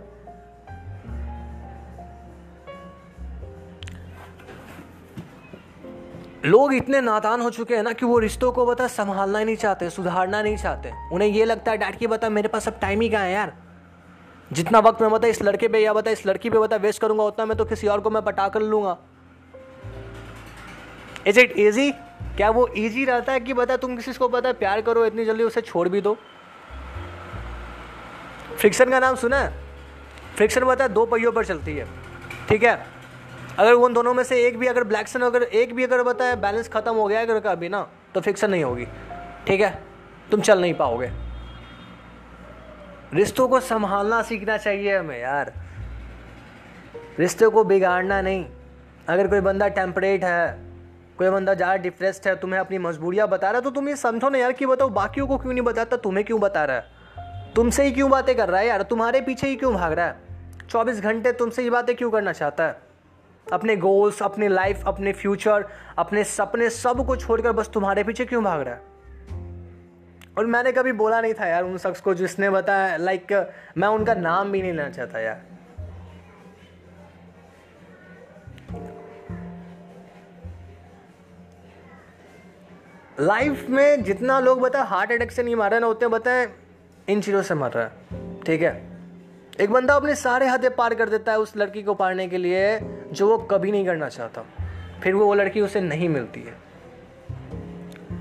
लोग 6.45 6.75
इतने 6.75 7.01
नादान 7.01 7.41
हो 7.41 7.51
चुके 7.51 7.77
हैं 7.77 7.83
ना 7.83 7.93
कि 7.93 8.07
वो 8.07 8.19
रिश्तों 8.19 8.53
को 8.53 8.67
बता 8.67 8.87
संभालना 8.87 9.39
ही 9.39 9.45
नहीं 9.45 9.57
चाहते, 9.57 9.91
सुधारना 9.91 10.43
नहीं 10.43 10.57
चाहते। 10.57 10.93
उन्हें 11.13 11.29
ये 11.29 11.45
लगता 11.45 11.71
है, 11.71 11.79
डैड 11.79 11.97
की 11.97 12.07
बता 12.07 12.29
मेरे 12.29 12.49
पास 12.49 12.69
अब 12.69 12.79
टाइम 12.81 13.01
ही 13.01 13.09
कहाँ 13.09 13.25
है 13.25 13.33
यार? 13.33 13.64
जितना 14.55 14.79
वक्त 14.79 15.03
मैं 15.03 15.11
बता, 15.11 15.29
इस 15.29 15.43
लड़के 15.43 15.69
पे 15.69 15.79
या 15.79 15.93
बता, 15.93 16.11
इस 16.11 16.27
लड़की 16.27 16.51
पे 16.51 16.59
बता 16.59 16.77
वेस्ट 16.77 17.01
करूँगा, 17.01 17.25
उतना 17.25 17.47
मैं 17.47 17.59
तो 17.59 17.65
किसी 17.65 17.87
और 17.87 18.01
को 18.01 18.11
मैं 18.11 18.23
पटा 18.23 18.49
कर 18.49 18.61
लूँगा। 18.61 18.99
इज़ 21.27 21.41
इट 21.41 21.55
ईजी 21.59 21.91
क्या 22.37 22.51
वो 22.51 22.67
इजी 22.67 23.05
रहता 23.05 23.33
है 23.33 23.41
कि 23.41 23.55
बता, 23.55 23.77
तुम 23.77 23.97
किसी 23.97 24.13
को 24.13 24.29
पता 24.29 24.53
प्यार 24.53 24.81
करो, 24.81 25.05
इतनी 25.05 25.25
जल्दी 25.25 25.45
उसे 25.45 25.61
छोड़ 25.61 25.89
भी 25.89 26.01
दो? 26.01 26.17
फ्रिक्शन 28.57 28.91
का 28.91 28.99
नाम 28.99 29.17
सुना 29.17 29.39
है? 29.39 29.65
फ्रिक्शन 30.37 30.65
बता, 30.65 30.89
दो 30.89 31.07
पहियों 31.07 31.33
पर 31.33 31.45
चलती 31.45 31.77
है। 31.77 31.89
ठीक 32.49 32.63
है? 32.63 32.87
अगर 33.59 33.73
उन 33.73 33.95
दोनों 33.95 34.15
में 34.15 34.25
से 34.25 34.47
एक 34.47 34.59
भी, 34.59 34.67
अगर 34.67 34.85
ब्लैक 34.85 35.09
अगर 35.17 35.43
एक 35.43 35.75
भी 35.75 35.85
अगर 35.85 36.03
बताए 36.03 36.37
बैलेंस 36.37 36.69
खत्म 36.69 36.95
हो 36.95 37.07
गया 37.07 37.21
अगर 37.21 37.41
कभी 37.41 37.69
ना 37.69 37.89
तो 38.15 38.21
फिक्सन 38.21 38.51
नहीं 38.51 38.65
होगी। 38.65 38.87
ठीक 39.47 39.61
है? 39.61 39.83
तुम 40.31 40.41
चल 40.41 40.61
नहीं 40.61 40.75
पाओगे। 40.75 41.24
रिश्तों 43.15 43.47
को 43.49 43.61
संभालना 43.61 44.21
सीखना 44.23 44.57
चाहिए 44.57 44.97
हमें 44.99 45.19
यार। 45.21 45.53
रिश्ते 47.19 47.49
को 47.49 47.65
बिगाड़ना 47.65 48.21
नहीं। 48.21 48.45
अगर 49.09 49.29
कोई 49.29 49.41
बंदा 49.41 49.69
टेम्परेट 49.69 50.25
है, 50.25 50.59
कोई 51.19 51.31
बंदा 51.31 51.55
ज़्यादा 51.55 51.77
डिप्रेस्ड 51.77 52.29
है, 52.29 52.35
तुम्हें 52.37 52.61
अपनी 52.61 52.79
मजबूरियाँ 52.79 53.29
बता 53.29 53.51
रहा 53.51 53.59
है 53.59 53.65
तो 53.65 53.71
तुम 53.71 53.89
ये 53.89 53.97
समझो 53.97 54.29
ना 54.29 54.39
यार 54.39 54.53
कि 54.53 54.67
बताओ, 54.67 54.89
बाकियों 54.89 55.27
को 55.27 55.39
क्यों 55.39 55.53
नहीं 55.53 55.65
बताता, 55.65 55.97
तुम्हें 55.97 56.25
क्यों 56.27 56.41
बता 56.41 56.65
रहा 56.65 56.77
है? 56.77 57.53
तुमसे 57.55 57.85
ही 57.85 57.93
क्यों 57.93 58.11
बातें 58.11 58.35
कर 58.37 58.49
रहा 58.49 58.61
है 58.61 58.67
यार? 58.67 58.83
तुम्हारे 58.83 59.21
पीछे 59.21 59.47
ही 59.47 59.57
क्यों 59.57 59.73
भाग 59.75 59.93
रहा 59.93 60.07
है? 60.07 60.17
चौबीस 60.71 61.01
घंटे 61.01 61.33
तुमसे 61.33 61.63
ही 61.63 61.71
बातें 61.71 61.95
क्यों 61.97 62.11
करना 62.11 62.33
चाहता 62.33 62.67
है? 62.67 62.77
अपने 63.47 63.77
गोल्स 63.77 64.23
अपने 64.23 64.49
लाइफ 64.49 64.83
अपने 64.87 65.13
फ्यूचर 65.13 65.65
अपने 65.99 66.25
सपने 66.25 66.71
सबको 66.71 67.17
छोड़कर 67.17 67.53
बस 67.53 67.71
तुम्हारे 67.75 68.05
पीछे 68.05 68.25
क्यों 68.25 68.43
भाग 68.45 68.61
रहा 68.61 68.75
है? 68.75 68.94
और 70.39 70.47
मैंने 70.47 70.73
कभी 70.73 70.93
बोला 70.93 71.21
नहीं 71.21 71.35
था 71.35 71.47
यार 71.47 71.65
उन 71.65 71.79
शख्स 71.79 72.01
को 72.01 72.15
जिसने 72.15 72.51
बताया 72.51 72.97
लाइक 72.97 73.33
मैं 73.77 73.89
उनका 73.89 74.15
नाम 74.15 74.53
भी 74.53 74.63
नहीं 74.63 74.73
लेना 74.73 74.89
चाहता 74.91 75.19
यार। 75.19 75.43
लाइफ 83.21 83.67
में 83.71 84.03
जितना 84.03 84.39
लोग 84.41 84.61
बता 84.61 84.83
हार्ट 84.83 85.13
अटैक 85.13 85.33
से 85.33 85.43
नहीं 85.43 85.57
मार 85.57 85.71
रहे, 85.71 85.81
ना 85.81 85.87
उतने 85.87 86.09
बताए, 86.09 86.49
इन 87.09 87.21
चीज़ों 87.21 87.43
से 87.43 87.55
मर 87.55 87.71
रहा 87.71 87.85
है। 87.85 88.41
ठीक 88.41 88.63
है? 88.63 88.73
एक 89.61 89.71
बंदा 89.71 89.95
अपने 89.95 90.15
सारे 90.15 90.47
हदें 90.49 90.75
पार 90.75 90.95
कर 90.95 91.09
देता 91.09 91.33
है 91.33 91.39
उस 91.39 91.57
लड़की 91.57 91.83
को 91.83 91.95
पारने 91.95 92.29
के 92.29 92.39
लिए, 92.39 92.79
जो 93.13 93.29
वो 93.29 93.39
कभी 93.39 93.73
नहीं 93.73 93.87
करना 93.87 94.09
चाहता। 94.09 94.45
फिर 95.03 95.15
वो 95.15 95.27
वो 95.27 95.35
लड़की 95.35 95.61
उसे 95.61 95.81
नहीं 95.81 96.09
मिलती 96.09 96.43
है। 96.43 96.55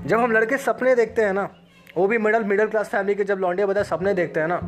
जब 0.06 0.20
हम 0.20 0.32
लड़के 0.32 0.56
सपने 0.58 0.94
देखते 0.94 1.22
हैं 1.22 1.32
ना 1.32 1.48
वो 1.96 2.06
भी 2.06 2.18
मिडल 2.18 2.44
मिडिल 2.44 2.66
क्लास 2.66 2.88
फैमिली 2.88 3.14
के 3.14 3.24
जब 3.24 3.38
लौंडे 3.38 3.66
बताए 3.66 3.84
सपने 3.84 4.14
देखते 4.14 4.40
हैं 4.40 4.48
ना। 4.48 4.60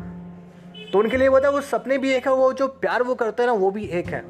तो 0.91 0.99
उनके 0.99 1.17
लिए 1.17 1.29
बता, 1.29 1.49
वो 1.49 1.61
सपने 1.63 1.97
भी 1.97 2.11
एक 2.11 2.27
है, 2.27 2.33
वो 2.33 2.51
जो 2.53 2.67
प्यार 2.81 3.03
वो 3.03 3.15
करते 3.15 3.43
हैं 3.43 3.49
ना, 3.49 3.55
वो 3.55 3.71
भी 3.71 3.85
एक 3.89 4.07
है। 4.07 4.23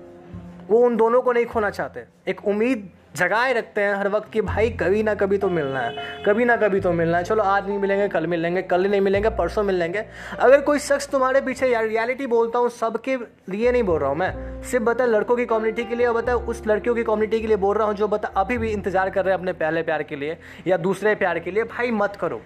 वो 0.69 0.79
उन 0.85 0.95
दोनों 0.97 1.21
को 1.21 1.31
नहीं 1.31 1.45
खोना 1.45 1.69
चाहते। 1.69 2.03
एक 2.27 2.45
उम्मीद 2.47 2.89
जगाए 3.15 3.53
रखते 3.53 3.81
हैं 3.81 3.93
हर 3.95 4.07
वक्त 4.07 4.31
कि 4.31 4.41
भाई 4.41 4.69
कभी 4.71 5.03
ना 5.03 5.13
कभी 5.15 5.37
तो 5.37 5.49
मिलना 5.49 5.79
है, 5.79 6.23
कभी 6.25 6.45
ना 6.45 6.55
कभी 6.57 6.79
तो 6.79 6.91
मिलना 6.91 7.17
है। 7.17 7.23
चलो, 7.23 7.43
आज 7.43 7.67
नहीं 7.67 7.77
मिलेंगे, 7.79 8.07
कल 8.07 8.27
मिलेंगे, 8.27 8.61
कल 8.63 8.87
नहीं 8.87 9.01
मिलेंगे, 9.01 9.29
परसों 9.29 9.63
मिल 9.63 9.75
लेंगे 9.75 10.03
अगर 10.39 10.61
कोई 10.61 10.79
शख्स 10.79 11.09
तुम्हारे 11.09 11.41
पीछे 11.41 11.67
रियलिटी 11.77 12.27
बोलता 12.27 12.59
हूँ, 12.59 12.69
सबके 12.71 13.15
लिए 13.49 13.71
नहीं 13.71 13.83
बोल 13.83 13.99
रहा 13.99 14.09
हूँ 14.09 14.17
मैं। 14.17 14.61
सिर्फ़ 14.63 14.85
बता, 14.85 15.05
लड़कों 15.05 15.35
की 15.35 15.45
कम्युनिटी 15.45 15.83
के 15.83 15.95
लिए 15.95 16.11
बता, 16.11 16.35
उस 16.35 16.61
लड़कियों 16.67 16.95
की 16.95 17.03
कम्युनिटी 17.03 17.39
के 17.41 17.47
लिए 17.47 17.57
बोल 17.57 17.77
रहा 17.77 17.87
हूँ 17.87 17.95
जो 17.95 18.07
बता, 18.07 18.31
अभी 18.37 18.57
भी 18.57 18.71
इंतज़ार 18.71 19.09
कर 19.09 19.25
रहे 19.25 19.33
हैं 19.33 19.39
अपने 19.39 19.53
पहले 19.55 19.83
प्यार 19.83 20.03
के 20.03 20.15
लिए 20.15 20.37
या 20.67 20.77
दूसरे 20.79 21.15
प्यार 21.15 21.39
के 21.39 21.51
लिए। 21.51 21.63
भाई 21.65 21.91
मत 21.93 22.15
करो। 22.15 22.41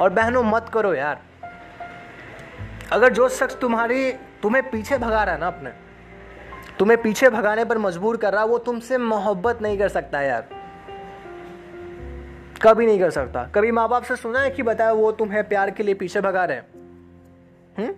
और 0.00 0.10
बहनों, 0.10 0.42
मत 0.42 0.70
करो 0.74 0.94
यार। 0.94 1.22
अगर 2.92 3.12
जो 3.12 3.28
शख्स 3.28 3.60
तुम्हारी, 3.60 4.12
तुम्हें 4.12 4.70
पीछे 4.70 4.98
भगा 4.98 5.24
रहा 5.24 5.34
है 5.34 5.40
ना 5.40 5.46
अपने, 5.46 5.70
तुम्हें 6.78 7.02
पीछे 7.02 7.30
भगाने 7.30 7.64
पर 7.64 7.78
मजबूर 7.78 8.16
कर 8.16 8.32
रहा 8.32 8.44
वो 8.44 8.58
तुमसे 8.58 8.98
मोहब्बत 8.98 9.62
नहीं 9.62 9.78
कर 9.78 9.88
सकता 9.88 10.20
यार। 10.20 10.48
कभी 12.62 12.86
नहीं 12.86 13.00
कर 13.00 13.10
सकता। 13.10 13.44
कभी 13.44 13.70
माँ 13.70 13.88
बाप 13.88 14.02
से 14.02 14.16
सुना 14.16 14.40
है 14.40 14.50
कि 14.50 14.62
बताया 14.62 14.92
वो 14.92 15.12
तुम्हें 15.12 15.48
प्यार 15.48 15.70
के 15.70 15.82
लिए 15.82 15.94
पीछे 15.94 16.20
भगा 16.20 16.44
रहे 16.44 16.56
हैं? 16.56 17.94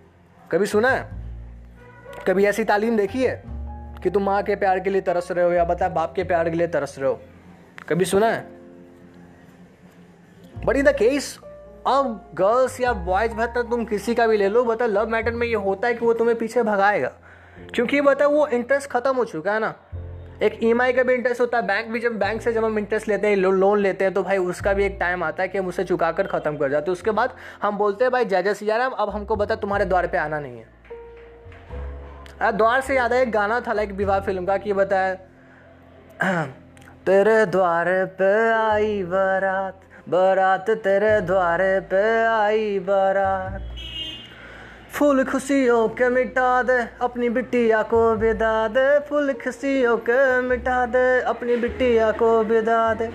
कभी 0.51 0.65
सुना 0.65 0.89
है? 0.89 1.09
कभी 2.27 2.45
ऐसी 2.45 2.63
तालीम 2.63 2.97
देखी 2.97 3.23
है 3.23 3.43
कि 4.03 4.09
तुम 4.09 4.23
माँ 4.23 4.43
के 4.43 4.55
प्यार 4.55 4.79
के 4.79 4.89
लिए 4.89 5.01
तरस 5.01 5.31
रहे 5.31 5.45
हो 5.45 5.51
या 5.51 5.63
बता 5.63 5.89
बाप 5.89 6.13
के 6.15 6.23
प्यार 6.23 6.49
के 6.49 6.55
लिए 6.55 6.67
तरस 6.67 6.95
रहे 6.99 7.09
हो? 7.09 7.21
कभी 7.89 8.05
सुना 8.05 8.27
है? 8.27 8.47
बट 10.65 10.75
इन 10.75 10.85
द 10.85 10.89
केस 10.89 11.39
अब 11.87 12.31
गर्ल्स 12.35 12.79
या 12.81 12.93
बॉयज़ 12.93 13.33
बेहतर 13.33 13.61
तुम 13.61 13.83
किसी 13.85 14.13
का 14.15 14.25
भी 14.27 14.37
ले 14.37 14.47
लो 14.49 14.63
बता 14.63 14.85
लव 14.85 15.09
मैटर 15.09 15.31
में 15.31 15.45
ये 15.47 15.55
होता 15.55 15.87
है 15.87 15.93
कि 15.93 16.05
वो 16.05 16.13
तुम्हें 16.13 16.37
पीछे 16.37 16.63
भगाएगा। 16.63 17.11
क्योंकि 17.73 18.01
बता 18.01 18.27
वो 18.27 18.47
इंटरेस्ट 18.47 18.89
खत्म 18.89 19.15
हो 19.15 19.25
चुका 19.25 19.53
है 19.53 19.59
ना। 19.59 19.73
एक 20.43 20.59
ई 20.63 20.73
का 20.93 21.03
भी 21.03 21.13
इंटरेस्ट 21.13 21.41
होता 21.41 21.57
है 21.57 21.67
बैंक 21.67 21.87
भी 21.87 21.99
जब 21.99 22.17
बैंक 22.19 22.41
से 22.41 22.53
जब 22.53 22.65
हम 22.65 22.77
इंटरेस्ट 22.79 23.07
लेते 23.07 23.27
हैं 23.27 23.35
लो, 23.35 23.51
लोन 23.51 23.79
लेते 23.79 24.05
हैं 24.05 24.13
तो 24.13 24.23
भाई 24.23 24.37
उसका 24.37 24.73
भी 24.73 24.85
एक 24.85 24.97
टाइम 24.99 25.23
आता 25.23 25.43
है 25.43 25.49
कि 25.49 25.57
हम 25.57 25.67
उसे 25.67 25.83
चुका 25.83 26.11
कर 26.11 26.27
ख़त्म 26.27 26.57
कर 26.57 26.69
जाते 26.69 26.91
हैं। 26.91 26.93
उसके 26.93 27.11
बाद 27.11 27.35
हम 27.61 27.77
बोलते 27.77 28.05
हैं 28.05 28.11
भाई 28.11 28.25
जय 28.25 28.43
जय 28.43 28.53
सिया 28.53 28.77
राम 28.77 28.91
अब 28.91 29.09
हमको 29.09 29.35
बता 29.35 29.55
तुम्हारे 29.55 29.85
द्वार 29.85 30.07
पे 30.07 30.17
आना 30.17 30.39
नहीं 30.39 30.57
है। 30.57 32.51
द्वार 32.51 32.81
से 32.81 32.95
याद 32.95 33.13
है 33.13 33.21
एक 33.21 33.31
गाना 33.31 33.59
था 33.59 33.73
लाइक 33.73 33.91
विवाह 33.91 34.19
फ़िल्म 34.19 34.45
का 34.45 34.57
कि 34.57 34.73
बताया 34.73 36.43
तेरे 37.05 37.45
द्वार 37.45 37.87
पे 38.19 38.33
आई 38.51 39.03
बारात 39.03 39.81
बारात 40.09 40.69
तेरे 40.69 41.21
द्वारे 41.21 41.79
पे 41.79 42.25
आई 42.25 42.79
बारात। 42.79 43.61
फुल 44.91 45.23
खुशियों 45.23 45.89
के 45.89 46.09
मिटा 46.09 46.63
दे, 46.63 46.87
अपनी 47.01 47.29
बिटिया 47.29 47.83
को 47.83 48.15
बिदा 48.15 48.67
दे। 48.67 48.99
फुल 48.99 49.33
खुशियों 49.33 49.97
के 49.97 50.41
मिटा 50.41 50.85
दे, 50.85 51.21
अपनी 51.21 51.55
बिटिया 51.55 52.11
को 52.11 52.43
बिदा 52.43 52.93
दे। 52.93 53.09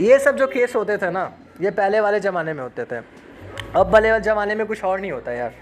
ये 0.00 0.18
सब 0.18 0.36
जो 0.36 0.46
केस 0.46 0.76
होते 0.76 0.96
थे 0.96 1.10
ना, 1.10 1.32
ये 1.60 1.70
पहले 1.70 2.00
वाले 2.00 2.20
ज़माने 2.20 2.52
में 2.52 2.62
होते 2.62 2.84
थे। 2.84 2.96
अब 3.76 3.90
वाले 3.90 4.10
वाले 4.10 4.24
ज़माने 4.24 4.54
में 4.54 4.66
कुछ 4.66 4.84
और 4.84 5.00
नहीं 5.00 5.12
होता 5.12 5.32
यार। 5.32 5.52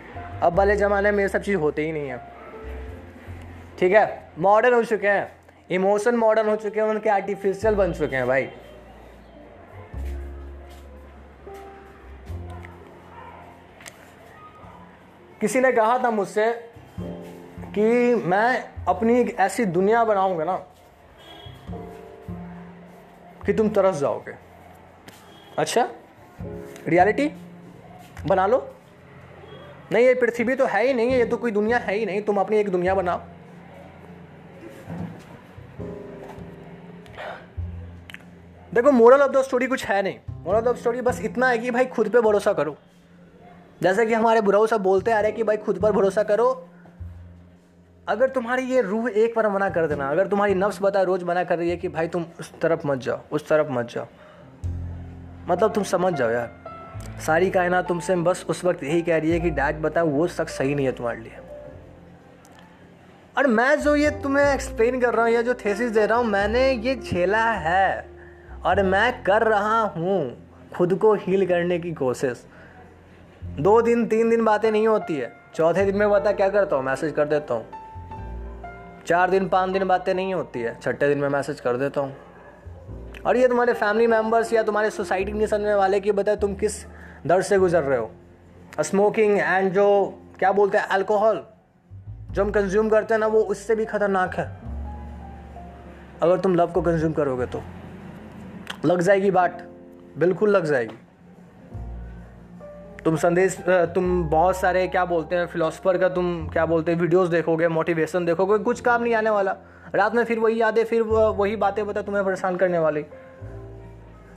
अब 0.43 0.55
वाले 0.55 0.77
ज़माने 0.77 1.11
में 1.11 1.25
ये 1.25 1.29
सब 1.29 1.43
चीज़ 1.43 1.57
होते 1.57 1.87
ही 1.87 1.93
नहीं 1.93 2.09
है। 2.09 2.33
ठीक 3.79 3.93
है? 3.93 4.33
मॉडर्न 4.39 4.75
हो 4.75 4.85
चुके 4.85 5.09
हैं। 5.09 5.33
इमोशन 5.71 6.15
मॉडर्न 6.15 6.49
हो 6.49 6.57
चुके 6.57 6.81
हैं, 6.81 6.89
उनके 6.89 7.11
आर्टिफिशियल 7.11 7.75
बन 7.75 7.93
चुके 7.93 8.17
हैं 8.17 8.27
भाई। 8.27 8.49
किसी 15.45 15.61
ने 15.61 15.71
कहा 15.73 15.99
था 15.99 16.11
मुझसे 16.11 16.53
कि 17.75 18.15
मैं 18.15 18.85
अपनी 18.89 19.19
एक 19.21 19.35
ऐसी 19.39 19.65
दुनिया 19.65 20.05
बनाऊँगा 20.05 20.45
ना 20.45 20.57
कि 23.47 23.53
तुम 23.53 23.69
तरस 23.69 23.97
जाओगे। 23.97 24.35
अच्छा? 25.59 25.89
रियलिटी 26.89 27.27
बना 28.27 28.47
लो। 28.47 28.59
नहीं, 29.93 30.07
ये 30.07 30.15
पृथ्वी 30.15 30.55
तो 30.55 30.67
है 30.67 30.87
ही 30.87 30.95
नहीं 30.95 31.11
है 31.11 31.19
ये 31.19 31.25
तो 31.25 31.37
कोई 31.37 31.51
दुनिया 31.51 31.79
है 31.79 31.95
ही 31.95 32.07
नहीं, 32.07 32.23
तुम 32.23 32.41
अपनी 32.41 32.57
एक 32.57 32.71
दुनिया 32.71 32.95
बनाओ। 32.95 33.21
देखो 38.75 38.93
मोरल 38.93 39.23
ऑफ़ 39.23 39.33
द 39.33 39.43
स्टोरी 39.43 39.67
कुछ 39.67 39.85
है 39.87 40.03
नहीं। 40.03 40.19
मोरल 40.31 40.69
ऑफ़ 40.69 40.75
द 40.75 40.79
स्टोरी 40.79 41.01
बस 41.01 41.21
इतना 41.21 41.49
है 41.49 41.59
कि 41.59 41.71
भाई 41.71 41.85
खुद 41.85 42.09
पे 42.09 42.21
भरोसा 42.21 42.53
करो। 42.53 42.77
जैसे 43.83 44.07
कि 44.07 44.15
हमारे 44.15 44.41
बुराऊ 44.41 44.67
सब 44.67 44.83
बोलते 44.83 45.13
आ 45.13 45.21
रहे 45.21 45.31
हैं 45.31 45.37
कि 45.37 45.43
भाई 45.43 45.57
खुद 45.57 45.79
पर 45.79 45.93
भरोसा 45.93 46.23
करो। 46.23 46.69
अगर 48.09 48.29
तुम्हारी 48.29 48.63
ये 48.63 48.81
रूह 48.81 49.11
एक 49.11 49.33
बार 49.37 49.49
मना 49.49 49.69
कर 49.71 49.87
देना, 49.87 50.09
अगर 50.09 50.27
तुम्हारी 50.27 50.55
नफ्स 50.55 50.79
बता 50.83 51.03
रोज 51.03 51.23
मना 51.23 51.45
कर 51.45 51.59
रही 51.59 51.71
है 51.71 51.77
कि 51.77 51.89
भाई 51.89 52.09
तुम 52.09 52.27
उस 52.41 52.53
तरफ़ 52.61 52.87
मत 52.87 52.99
जाओ, 52.99 53.21
उस 53.33 53.49
तरफ़ 53.49 53.69
मत 53.71 53.89
जाओ। 53.91 54.07
मतलब 55.49 55.73
तुम 55.73 55.85
समझ 55.85 56.15
जाओ 56.15 56.31
यार। 56.31 57.21
सारी 57.27 57.51
कायनात 57.51 57.89
तुमसे 57.89 58.17
बस 58.17 58.45
उस 58.49 58.65
वक्त 58.65 58.85
यही 58.85 59.03
कह 59.03 59.19
रही 59.19 59.31
है 59.31 59.41
कि 59.41 59.51
डैड 59.51 59.81
बताओ, 59.83 60.07
वो 60.07 60.27
शख्स 60.29 60.59
सही 60.59 60.75
नहीं 60.75 60.87
है 60.87 60.93
तुम्हारे 60.93 61.21
लिए। 61.21 61.33
और 63.39 63.47
मैं 63.47 63.81
जो 63.81 63.97
ये 63.97 64.11
तुम्हें 64.11 64.55
एक्सप्लेन 64.55 65.01
कर 65.01 65.15
रहा 65.15 65.27
हूँ, 65.27 65.33
या 65.33 65.43
जो 65.43 65.55
थेसिस 65.55 65.91
दे 65.91 66.07
रहा 66.07 66.19
हूँ, 66.19 66.27
मैंने 66.27 66.71
ये 66.73 66.97
झेला 66.97 67.45
है। 67.45 68.09
और 68.65 68.83
मैं 68.83 69.23
कर 69.23 69.43
रहा 69.43 69.81
हूँ 69.81 70.49
खुद 70.77 70.95
को 70.95 71.15
हील 71.15 71.47
करने 71.47 71.79
की 71.79 71.93
कोशिश। 71.93 72.47
दो 73.61 73.83
दिन, 73.83 74.07
तीन 74.07 74.31
दिन 74.31 74.45
बातें 74.45 74.73
नहीं 74.73 74.89
होती 74.89 75.17
है। 75.17 75.33
चौथे 75.55 75.85
दिन 75.85 75.97
में 75.97 76.11
बता 76.11 76.33
क्या 76.33 76.49
करता 76.49 76.77
हूँ? 76.77 76.85
मैसेज 76.85 77.13
कर 77.13 77.25
देता 77.25 77.55
हूँ। 77.55 77.67
चार 79.07 79.31
दिन, 79.31 79.49
पाँच 79.49 79.71
दिन 79.71 79.85
बातें 79.85 80.15
नहीं 80.15 80.35
होती 80.35 80.61
है। 80.61 80.81
छठे 80.81 81.09
दिन 81.09 81.19
में 81.19 81.29
मैसेज 81.29 81.61
कर 81.61 81.77
देता 81.77 82.01
हूँ। 82.01 82.17
और 83.27 83.37
ये 83.37 83.49
तुम्हारे 83.49 83.73
फैमिली 83.73 84.07
मेंबर्स 84.07 84.53
या 84.53 84.63
तुम्हारे 84.63 84.91
सोसाइटी 84.91 85.33
नहीं 85.33 85.47
समझने 85.47 85.75
वाले 85.75 86.01
की 86.01 86.13
बताए 86.13 86.37
तुम 86.37 86.55
किस 86.55 86.87
दर्द 87.27 87.45
से 87.45 87.59
गुजर 87.59 87.83
रहे 87.83 87.99
हो? 87.99 88.11
स्मोकिंग 88.81 89.39
एंड 89.39 89.73
जो, 89.73 90.19
क्या 90.39 90.53
बोलते 90.53 90.79
हैं 90.79 90.85
अल्कोहल 90.85 91.43
जो 92.31 92.45
हम 92.45 92.51
कंज्यूम 92.51 92.89
करते 92.89 93.15
हैं 93.15 93.19
ना, 93.19 93.27
वो 93.27 93.41
उससे 93.41 93.75
भी 93.75 93.85
खतरनाक 93.85 94.35
है। 94.35 94.57
अगर 96.23 96.41
तुम 96.41 96.55
लव 96.55 96.73
को 96.73 96.83
कंज्यूम 96.83 97.13
करोगे 97.13 97.47
तो। 97.47 97.63
लग 98.85 99.01
जाएगी 99.01 99.31
बात। 99.31 99.69
बिल्कुल 100.19 100.51
लग 100.51 100.65
जाएगी। 100.65 100.97
तुम 103.05 103.17
संदेश 103.17 103.57
तुम 103.69 104.23
बहुत 104.29 104.57
सारे, 104.57 104.87
क्या 104.89 105.05
बोलते 105.05 105.37
हैं 105.37 105.47
फिलोसफर 105.47 105.99
का 105.99 106.09
तुम, 106.09 106.49
क्या 106.49 106.65
बोलते 106.67 106.93
हैं 106.93 106.99
वीडियोस 107.01 107.29
देखोगे 107.29 107.69
मोटिवेशन 107.69 108.25
देखोगे, 108.27 108.59
कुछ 108.59 108.81
काम 108.81 109.03
नहीं 109.03 109.15
आने 109.15 109.31
वाला। 109.31 109.57
रात 109.95 110.15
में 110.15 110.25
फिर 110.25 110.39
वही 110.39 110.61
यादें, 110.61 110.85
फिर 110.85 111.03
वही 111.03 111.57
बातें 111.57 111.87
बता 111.87 112.03
तुम्हें 112.03 112.25
परेशान 112.25 112.57
करने 112.57 112.79
वाली। 112.79 113.05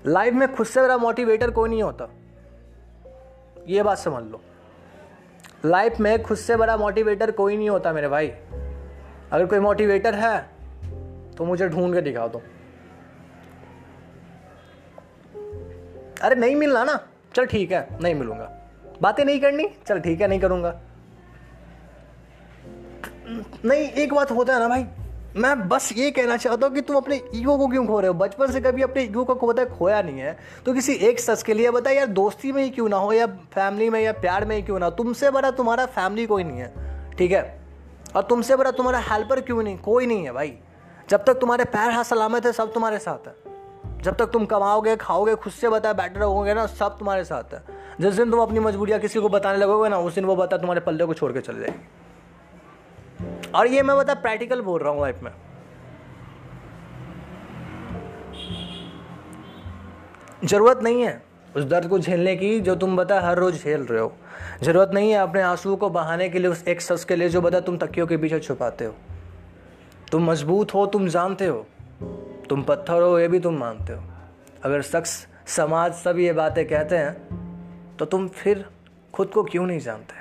लाइफ 0.07 0.33
में 0.33 0.53
खुद 0.55 0.67
से 0.67 0.81
बड़ा 0.81 0.97
मोटिवेटर 0.97 1.51
कोई 1.51 1.69
नहीं 1.69 1.83
होता। 1.83 2.09
ये 3.67 3.83
बात 3.83 3.97
समझ 3.97 4.23
लो। 4.23 4.41
लाइफ 5.65 5.99
में 5.99 6.21
खुद 6.23 6.37
से 6.37 6.55
बड़ा 6.55 6.77
मोटिवेटर 6.77 7.31
कोई 7.31 7.57
नहीं 7.57 7.69
होता 7.69 7.93
मेरे 7.93 8.07
भाई। 8.07 8.27
अगर 8.27 9.45
कोई 9.45 9.59
मोटिवेटर 9.59 10.15
है 10.15 10.37
तो 11.37 11.45
मुझे 11.45 11.67
ढूंढ 11.69 11.93
के 11.93 12.01
दिखा 12.01 12.27
दो 12.27 12.41
अरे 16.21 16.35
नहीं 16.35 16.55
मिलना 16.55 16.83
ना। 16.83 16.99
चल 17.35 17.45
ठीक 17.45 17.71
है, 17.71 17.87
नहीं 18.01 18.15
मिलूँगा। 18.15 18.53
बातें 19.01 19.23
नहीं 19.25 19.39
करनी? 19.39 19.67
चल 19.87 19.99
ठीक 19.99 20.21
है, 20.21 20.27
नहीं 20.27 20.39
करूँगा। 20.39 20.79
नहीं, 23.65 23.81
एक 23.81 24.13
बात 24.13 24.31
होता 24.31 24.53
है 24.53 24.59
ना 24.59 24.67
भाई, 24.67 24.85
मैं 25.35 25.67
बस 25.69 25.91
ये 25.97 26.09
कहना 26.11 26.37
चाहता 26.37 26.67
हूँ 26.67 26.75
कि 26.75 26.81
तुम 26.81 26.95
अपने 26.95 27.21
ईगो 27.35 27.57
को 27.57 27.67
क्यों 27.67 27.85
खो 27.87 27.99
रहे 27.99 28.07
हो? 28.07 28.13
बचपन 28.13 28.51
से 28.51 28.61
कभी 28.61 28.81
अपने 28.81 29.03
ईगो 29.03 29.25
को 29.25 29.47
बता 29.47 29.65
खोया 29.65 30.01
नहीं 30.01 30.19
है। 30.19 30.37
तो 30.65 30.73
किसी 30.73 30.93
एक 30.93 31.19
सच 31.19 31.43
के 31.43 31.53
लिए 31.53 31.71
बताए 31.71 31.95
यार 31.95 32.07
दोस्ती 32.07 32.51
में 32.51 32.63
ही 32.63 32.69
क्यों 32.69 32.87
ना 32.89 32.97
हो, 32.97 33.11
या 33.13 33.25
फैमिली 33.27 33.89
में, 33.89 33.99
या 34.01 34.11
प्यार 34.11 34.45
में 34.45 34.55
ही 34.55 34.61
क्यों 34.61 34.79
ना 34.79 34.85
हो? 34.85 34.91
तुमसे 34.91 35.31
बड़ा 35.31 35.51
तुम्हारा 35.51 35.85
फैमिली 35.85 36.25
कोई 36.25 36.43
नहीं 36.43 36.59
है, 36.59 36.73
ठीक 37.15 37.31
है? 37.31 37.59
और 38.15 38.23
तुमसे 38.23 38.55
बड़ा 38.55 38.71
तुम्हारा 38.71 38.99
हेल्पर 39.11 39.41
क्यों 39.41 39.63
नहीं? 39.63 39.77
कोई 39.77 40.05
नहीं 40.05 40.23
है 40.25 40.31
भाई। 40.31 40.57
जब 41.09 41.23
तक 41.23 41.33
तुम्हारे 41.33 41.65
पैर 41.65 41.91
हाथ 41.91 42.03
सलामत 42.03 42.45
है, 42.45 42.51
सब 42.51 42.73
तुम्हारे 42.73 42.99
साथ 42.99 43.27
है। 43.27 43.46
जब 44.01 44.15
तक 44.15 44.25
तुम 44.25 44.45
कमाओगे, 44.45 44.95
खाओगे, 44.95 45.35
खुद 45.35 45.53
से 45.53 45.69
बता 45.69 45.93
बैटर 45.93 46.19
रहोगे 46.19 46.53
ना, 46.53 46.65
सब 46.65 46.97
तुम्हारे 46.97 47.23
साथ 47.23 47.53
है। 47.53 47.63
जिस 48.01 48.13
दिन 48.13 48.31
तुम 48.31 48.39
अपनी 48.39 48.59
मजबूरियाँ 48.59 48.99
किसी 48.99 49.19
को 49.19 49.29
बताने 49.29 49.57
लगोगे 49.57 49.89
ना, 49.89 49.97
उस 49.97 50.15
दिन 50.15 50.25
वो 50.25 50.35
बता 50.35 50.57
तुम्हारे 50.57 50.81
पल्ले 50.81 51.05
को 51.05 51.13
छोड़ 51.13 51.31
के 51.31 51.41
चले 51.41 51.59
जाएगी। 51.59 53.51
और 53.51 53.67
ये 53.67 53.81
मैं 53.81 53.97
बता 53.97 54.13
प्रैक्टिकल 54.13 54.61
बोल 54.61 54.81
रहा 54.81 54.91
हूँ 54.91 55.01
लाइफ 55.01 55.19
में। 55.23 55.31
ज़रूरत 60.43 60.79
नहीं 60.83 61.01
है 61.01 61.23
उस 61.55 61.63
दर्द 61.63 61.87
को 61.89 61.99
झेलने 61.99 62.35
की, 62.35 62.59
जो 62.59 62.75
तुम 62.75 62.97
बता 62.97 63.19
हर 63.21 63.37
रोज़ 63.37 63.63
झेल 63.63 63.81
रहे 63.81 63.99
हो। 63.99 64.13
ज़रूरत 64.63 64.91
नहीं 64.93 65.11
है 65.11 65.17
अपने 65.17 65.41
आंसुओं 65.41 65.77
को 65.77 65.89
बहाने 65.89 66.29
के 66.29 66.39
लिए 66.39 66.47
उस 66.47 66.63
एक 66.67 66.81
शख्स 66.81 67.03
के 67.03 67.15
लिए, 67.15 67.29
जो 67.29 67.41
बता 67.41 67.59
तुम 67.59 67.77
तकियों 67.77 68.07
के 68.07 68.17
पीछे 68.17 68.39
छुपाते 68.39 68.85
हो। 68.85 68.95
तुम 70.11 70.29
मज़बूत 70.31 70.73
हो, 70.73 70.85
तुम 70.85 71.07
जानते 71.07 71.45
हो। 71.45 71.65
तुम 72.49 72.61
पत्थर 72.63 73.01
हो, 73.01 73.19
ये 73.19 73.27
भी 73.27 73.39
तुम 73.39 73.57
मानते 73.57 73.93
हो। 73.93 74.03
अगर 74.63 74.81
शख्स, 74.81 75.27
समाज 75.47 75.93
सब 75.93 76.19
ये 76.19 76.33
बातें 76.33 76.67
कहते 76.67 76.97
हैं 76.97 77.95
तो 77.97 78.05
तुम 78.05 78.27
फिर 78.27 78.65
खुद 79.13 79.27
को 79.27 79.43
क्यों 79.43 79.65
नहीं 79.65 79.79
जानते? 79.79 80.15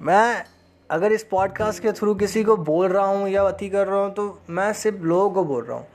मैं 0.00 0.44
अगर 0.90 1.12
इस 1.12 1.22
पॉडकास्ट 1.24 1.82
के 1.82 1.92
थ्रू 1.92 2.14
किसी 2.14 2.44
को 2.44 2.56
बोल 2.56 2.88
रहा 2.88 3.06
हूँ 3.06 3.28
या 3.28 3.42
अति 3.42 3.68
कर 3.68 3.86
रहा 3.86 4.00
हूँ 4.00 4.12
तो 4.14 4.42
मैं 4.50 4.72
सिर्फ़ 4.72 4.98
लोगों 4.98 5.30
को 5.30 5.44
बोल 5.44 5.64
रहा 5.64 5.76
हूँ। 5.78 5.86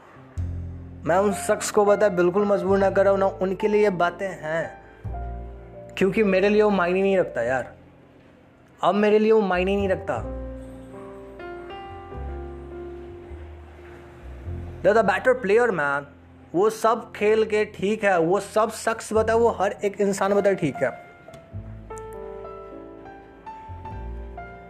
मैं 1.05 1.17
उन 1.17 1.33
शख्स 1.33 1.71
को 1.71 1.85
बता, 1.85 2.09
बिल्कुल 2.09 2.45
मजबूर 2.45 2.77
ना 2.77 2.89
कर 2.89 3.03
रहा 3.03 3.11
हूँ 3.11 3.19
ना 3.19 3.27
उनके 3.27 3.67
लिए 3.67 3.83
ये 3.83 3.89
बातें 3.89 4.27
हैं। 4.27 4.79
क्योंकि 5.97 6.23
मेरे 6.23 6.49
लिए 6.49 6.61
वो 6.61 6.69
मायने 6.69 7.01
नहीं 7.01 7.17
रखता 7.17 7.41
यार। 7.41 7.73
अब 8.83 8.95
मेरे 8.95 9.19
लिए 9.19 9.31
वो 9.31 9.41
मायने 9.41 9.75
नहीं 9.75 9.89
रखता। 9.89 10.38
द 14.83 15.05
बेटर 15.05 15.33
प्लेयर 15.33 15.71
मैन 15.71 16.05
वो 16.55 16.69
सब 16.69 17.11
खेल 17.15 17.43
के 17.45 17.63
ठीक 17.65 18.03
है, 18.03 18.19
वो 18.19 18.39
सब 18.39 18.71
शख्स 18.71 19.11
बता 19.13 19.35
वो 19.35 19.49
हर 19.49 19.75
एक 19.83 19.99
इंसान 20.01 20.33
बता 20.33 20.53
ठीक 20.53 20.75
है। 20.75 20.91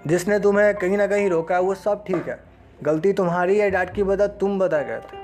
जिसने 0.08 0.40
तुम्हें 0.40 0.74
कहीं 0.76 0.98
ना 0.98 1.08
कहीं 1.08 1.30
रोका 1.30 1.56
है, 1.56 1.62
वो 1.62 1.76
सब 1.76 2.04
ठीक 2.08 2.28
है। 2.28 2.40
गलती 2.84 3.14
तुम्हारी 3.14 3.58
है 3.60 3.70
डांट 3.72 3.94
की 3.94 4.04
बता, 4.04 4.28
तुम 4.28 4.60
बता 4.60 4.82
गए 4.82 5.00
थे। 5.00 5.18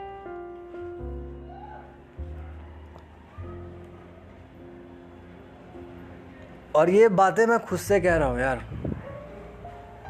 और 6.75 6.89
ये 6.89 7.07
बातें 7.09 7.45
मैं 7.45 7.59
खुद 7.59 7.79
से 7.79 7.99
कह 7.99 8.15
रहा 8.15 8.27
हूँ 8.27 8.39
यार। 8.39 8.63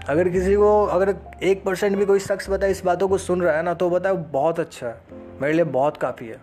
अगर 0.10 0.30
किसी 0.30 0.56
को, 0.56 0.86
अगर 0.86 1.16
एक 1.44 1.64
परसेंट 1.64 1.98
भी 1.98 2.06
कोई 2.06 2.20
शख्स 2.20 2.50
बता 2.50 2.68
इस 2.68 2.86
बातों 2.86 3.08
को 3.08 3.18
सुन 3.18 3.42
रहा 3.42 3.58
है 3.58 3.64
ना 3.64 3.74
तो 3.74 3.90
बता 3.90 4.14
बहुत 4.14 4.60
अच्छा 4.60 4.88
है। 4.88 5.02
मेरे 5.42 5.54
लिए 5.54 5.64
बहुत 5.64 5.98
काफ़ी 5.98 6.28
है। 6.28 6.42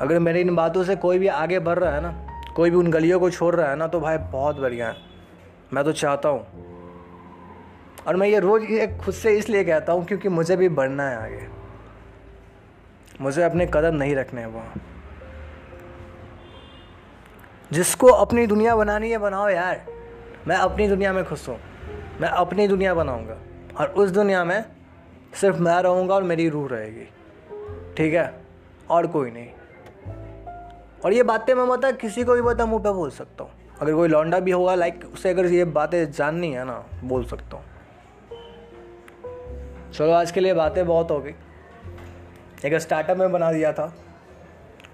अगर 0.00 0.18
मेरी 0.18 0.40
इन 0.40 0.56
बातों 0.56 0.84
से 0.84 0.96
कोई 0.96 1.18
भी 1.18 1.26
आगे 1.26 1.58
बढ़ 1.58 1.78
रहा 1.78 1.94
है 1.94 2.00
ना, 2.00 2.28
कोई 2.56 2.70
भी 2.70 2.76
उन 2.76 2.90
गलियों 2.90 3.20
को 3.20 3.30
छोड़ 3.30 3.54
रहा 3.54 3.70
है 3.70 3.76
ना 3.76 3.86
तो 3.86 4.00
भाई 4.00 4.18
बहुत 4.18 4.56
बढ़िया 4.56 4.88
है। 4.88 4.96
मैं 5.72 5.84
तो 5.84 5.92
चाहता 5.92 6.28
हूँ। 6.28 6.46
और 8.08 8.16
मैं 8.16 8.28
ये 8.28 8.38
रोज़ 8.38 8.64
ये 8.64 8.98
खुद 9.04 9.14
से 9.14 9.36
इसलिए 9.38 9.64
कहता 9.64 9.92
हूँ 9.92 10.04
क्योंकि 10.04 10.28
मुझे 10.28 10.56
भी 10.56 10.68
बढ़ना 10.68 11.08
है 11.08 11.16
आगे। 11.16 11.48
मुझे 13.20 13.42
अपने 13.42 13.66
कदम 13.66 13.94
नहीं 13.94 14.16
रखने 14.16 14.40
हैं 14.40 14.48
वहाँ। 14.48 14.74
जिसको 17.72 18.06
अपनी 18.06 18.46
दुनिया 18.46 18.76
बनानी 18.76 19.10
है, 19.10 19.18
बनाओ 19.18 19.48
यार। 19.48 19.86
मैं 20.48 20.56
अपनी 20.56 20.88
दुनिया 20.88 21.12
में 21.12 21.24
खुश 21.24 21.48
हूँ। 21.48 21.58
मैं 22.20 22.28
अपनी 22.28 22.68
दुनिया 22.68 22.94
बनाऊँगा 22.94 23.36
और 23.80 23.88
उस 23.88 24.10
दुनिया 24.10 24.44
में 24.44 24.64
सिर्फ़ 25.34 25.56
मैं 25.56 25.82
रहूँगा 25.82 26.14
और 26.14 26.22
मेरी 26.22 26.48
रूह 26.48 26.68
रहेगी। 26.68 27.08
ठीक 27.96 28.14
है? 28.14 28.34
और 28.90 29.06
कोई 29.06 29.30
नहीं। 29.30 29.48
और 31.04 31.12
ये 31.12 31.22
बातें 31.22 31.54
मैं 31.54 31.68
बता 31.68 31.90
किसी 31.90 32.24
को 32.24 32.34
भी 32.34 32.42
बता 32.42 32.66
मुँह 32.66 32.82
पे 32.82 32.92
बोल 32.92 33.10
सकता 33.10 33.44
हूँ। 33.44 33.50
अगर 33.80 33.94
कोई 33.94 34.08
लौंडा 34.08 34.38
भी 34.38 34.50
होगा 34.50 34.74
लाइक 34.74 35.04
उसे 35.12 35.30
अगर 35.30 35.46
ये 35.46 35.64
बातें 35.64 36.12
जाननी 36.12 36.52
है 36.52 36.64
ना, 36.64 36.84
बोल 37.04 37.24
सकता 37.24 37.56
हूँ। 37.56 37.64
चलो, 39.92 40.12
आज 40.12 40.30
के 40.30 40.40
लिए 40.40 40.54
बातें 40.54 40.86
बहुत 40.86 41.10
हो 41.10 41.20
गई। 41.20 41.34
एक 42.64 42.74
स्टार्टअप 42.74 43.16
में 43.16 43.32
बना 43.32 43.52
दिया 43.52 43.72
था। 43.72 43.94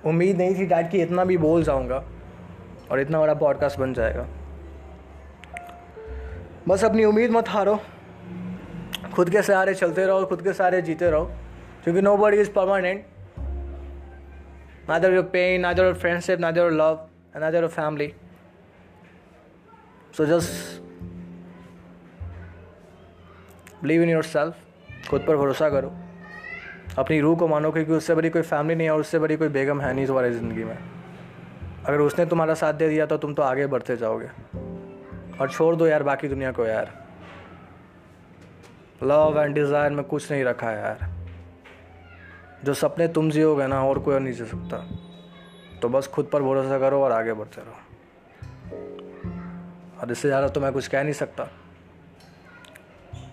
उम्मीद 0.07 0.37
नहीं 0.37 0.55
थी 0.55 0.67
डैड 0.67 0.91
कि 0.91 1.03
इतना 1.03 1.25
भी 1.25 1.37
बोल 1.37 1.63
जाऊँगा 1.63 2.05
और 2.91 3.01
इतना 3.01 3.21
बड़ा 3.21 3.35
पॉडकास्ट 3.35 3.79
बन 3.79 3.95
जाएगा। 3.95 4.27
बस 6.71 6.85
अपनी 6.85 7.05
उम्मीद 7.05 7.31
मत 7.31 7.49
हारो 7.49 7.79
खुद 9.15 9.31
के 9.31 9.43
सहारे 9.43 9.75
चलते 9.75 10.07
रहो 10.07 10.27
खुद 10.27 10.43
के 10.43 10.53
सहारे 10.53 10.83
जीते 10.83 11.11
रहो 11.11 11.25
क्योंकि 11.85 12.03
nobody 12.17 12.37
is 12.41 12.51
permanent 12.53 13.05
neither 14.89 15.13
your 15.13 15.23
pain, 15.25 15.63
neither 15.63 15.85
your 15.85 15.95
friendship, 15.95 16.41
neither 16.41 16.63
your 16.63 16.73
love, 16.73 16.99
and 17.35 17.43
neither 17.43 17.61
your 17.61 17.69
family. 17.71 18.15
So 20.13 20.27
just 20.27 20.81
believe 23.83 24.03
in 24.03 24.13
yourself. 24.15 24.55
खुद 25.11 25.25
पर 25.27 25.37
भरोसा 25.37 25.69
करो 25.71 25.93
अपनी 26.99 27.21
रूह 27.21 27.37
को 27.39 27.47
मानो 27.49 27.71
क्योंकि 27.73 27.93
उससे 27.93 28.15
बड़ी 28.15 28.31
कोई 28.31 28.43
फैमिली 28.43 28.75
नहीं 28.75 28.87
है 28.87 28.93
और 28.95 29.01
उससे 29.01 29.19
बड़ी 29.19 29.37
कोई 29.37 29.49
बेगम 29.49 29.81
है 29.81 29.93
नहीं 29.95 30.07
तुम्हारी 30.07 30.31
ज़िंदगी 30.33 30.65
में 30.65 30.77
अगर 30.77 32.01
उसने 32.01 32.27
तुम्हारा 32.33 32.55
साथ 32.63 32.75
दे 32.83 32.89
दिया 32.89 33.07
तो 33.07 33.17
तुम 33.19 33.35
तो 33.35 33.43
आगे 33.43 33.67
बढ़ते 33.75 33.97
जाओगे 33.97 34.29
और 35.41 35.51
छोड़ 35.51 35.75
दो 35.77 35.87
यार 35.87 36.03
बाकी 36.03 36.29
दुनिया 36.29 36.53
को 36.53 36.67
यार। 36.67 36.93
लव 39.03 39.41
एंड 39.41 39.55
डिज़ायर 39.55 39.93
में 39.93 40.05
कुछ 40.05 40.31
नहीं 40.33 40.45
रखा 40.45 40.71
यार। 40.71 41.09
जो 42.65 42.75
सपने 42.75 43.09
तुम 43.09 43.31
जियोगे 43.31 43.67
ना, 43.67 43.83
और 43.85 43.99
कोई 43.99 44.15
और 44.15 44.21
नहीं 44.21 44.35
जी 44.35 44.45
सकता। 44.45 44.85
तो 45.83 45.89
बस 45.89 46.07
खुद 46.07 46.29
पर 46.33 46.43
भरोसा 46.43 46.79
करो 46.79 47.03
और 47.03 47.13
आगे 47.13 47.33
बढ़ते 47.33 47.61
रहो। 47.61 47.79
और 50.01 50.13
इससे 50.13 50.29
ज़्यादा 50.29 50.49
तो 50.49 50.61
मैं 50.61 50.73
कुछ 50.73 50.89
कह 50.89 51.03
नहीं 51.03 51.13
सकता। 51.13 51.49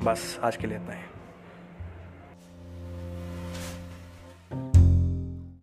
बस 0.03 0.39
आज 0.43 0.57
के 0.57 0.67
लिए 0.67 0.77
इतना 0.77 0.93
ही। 0.93 1.16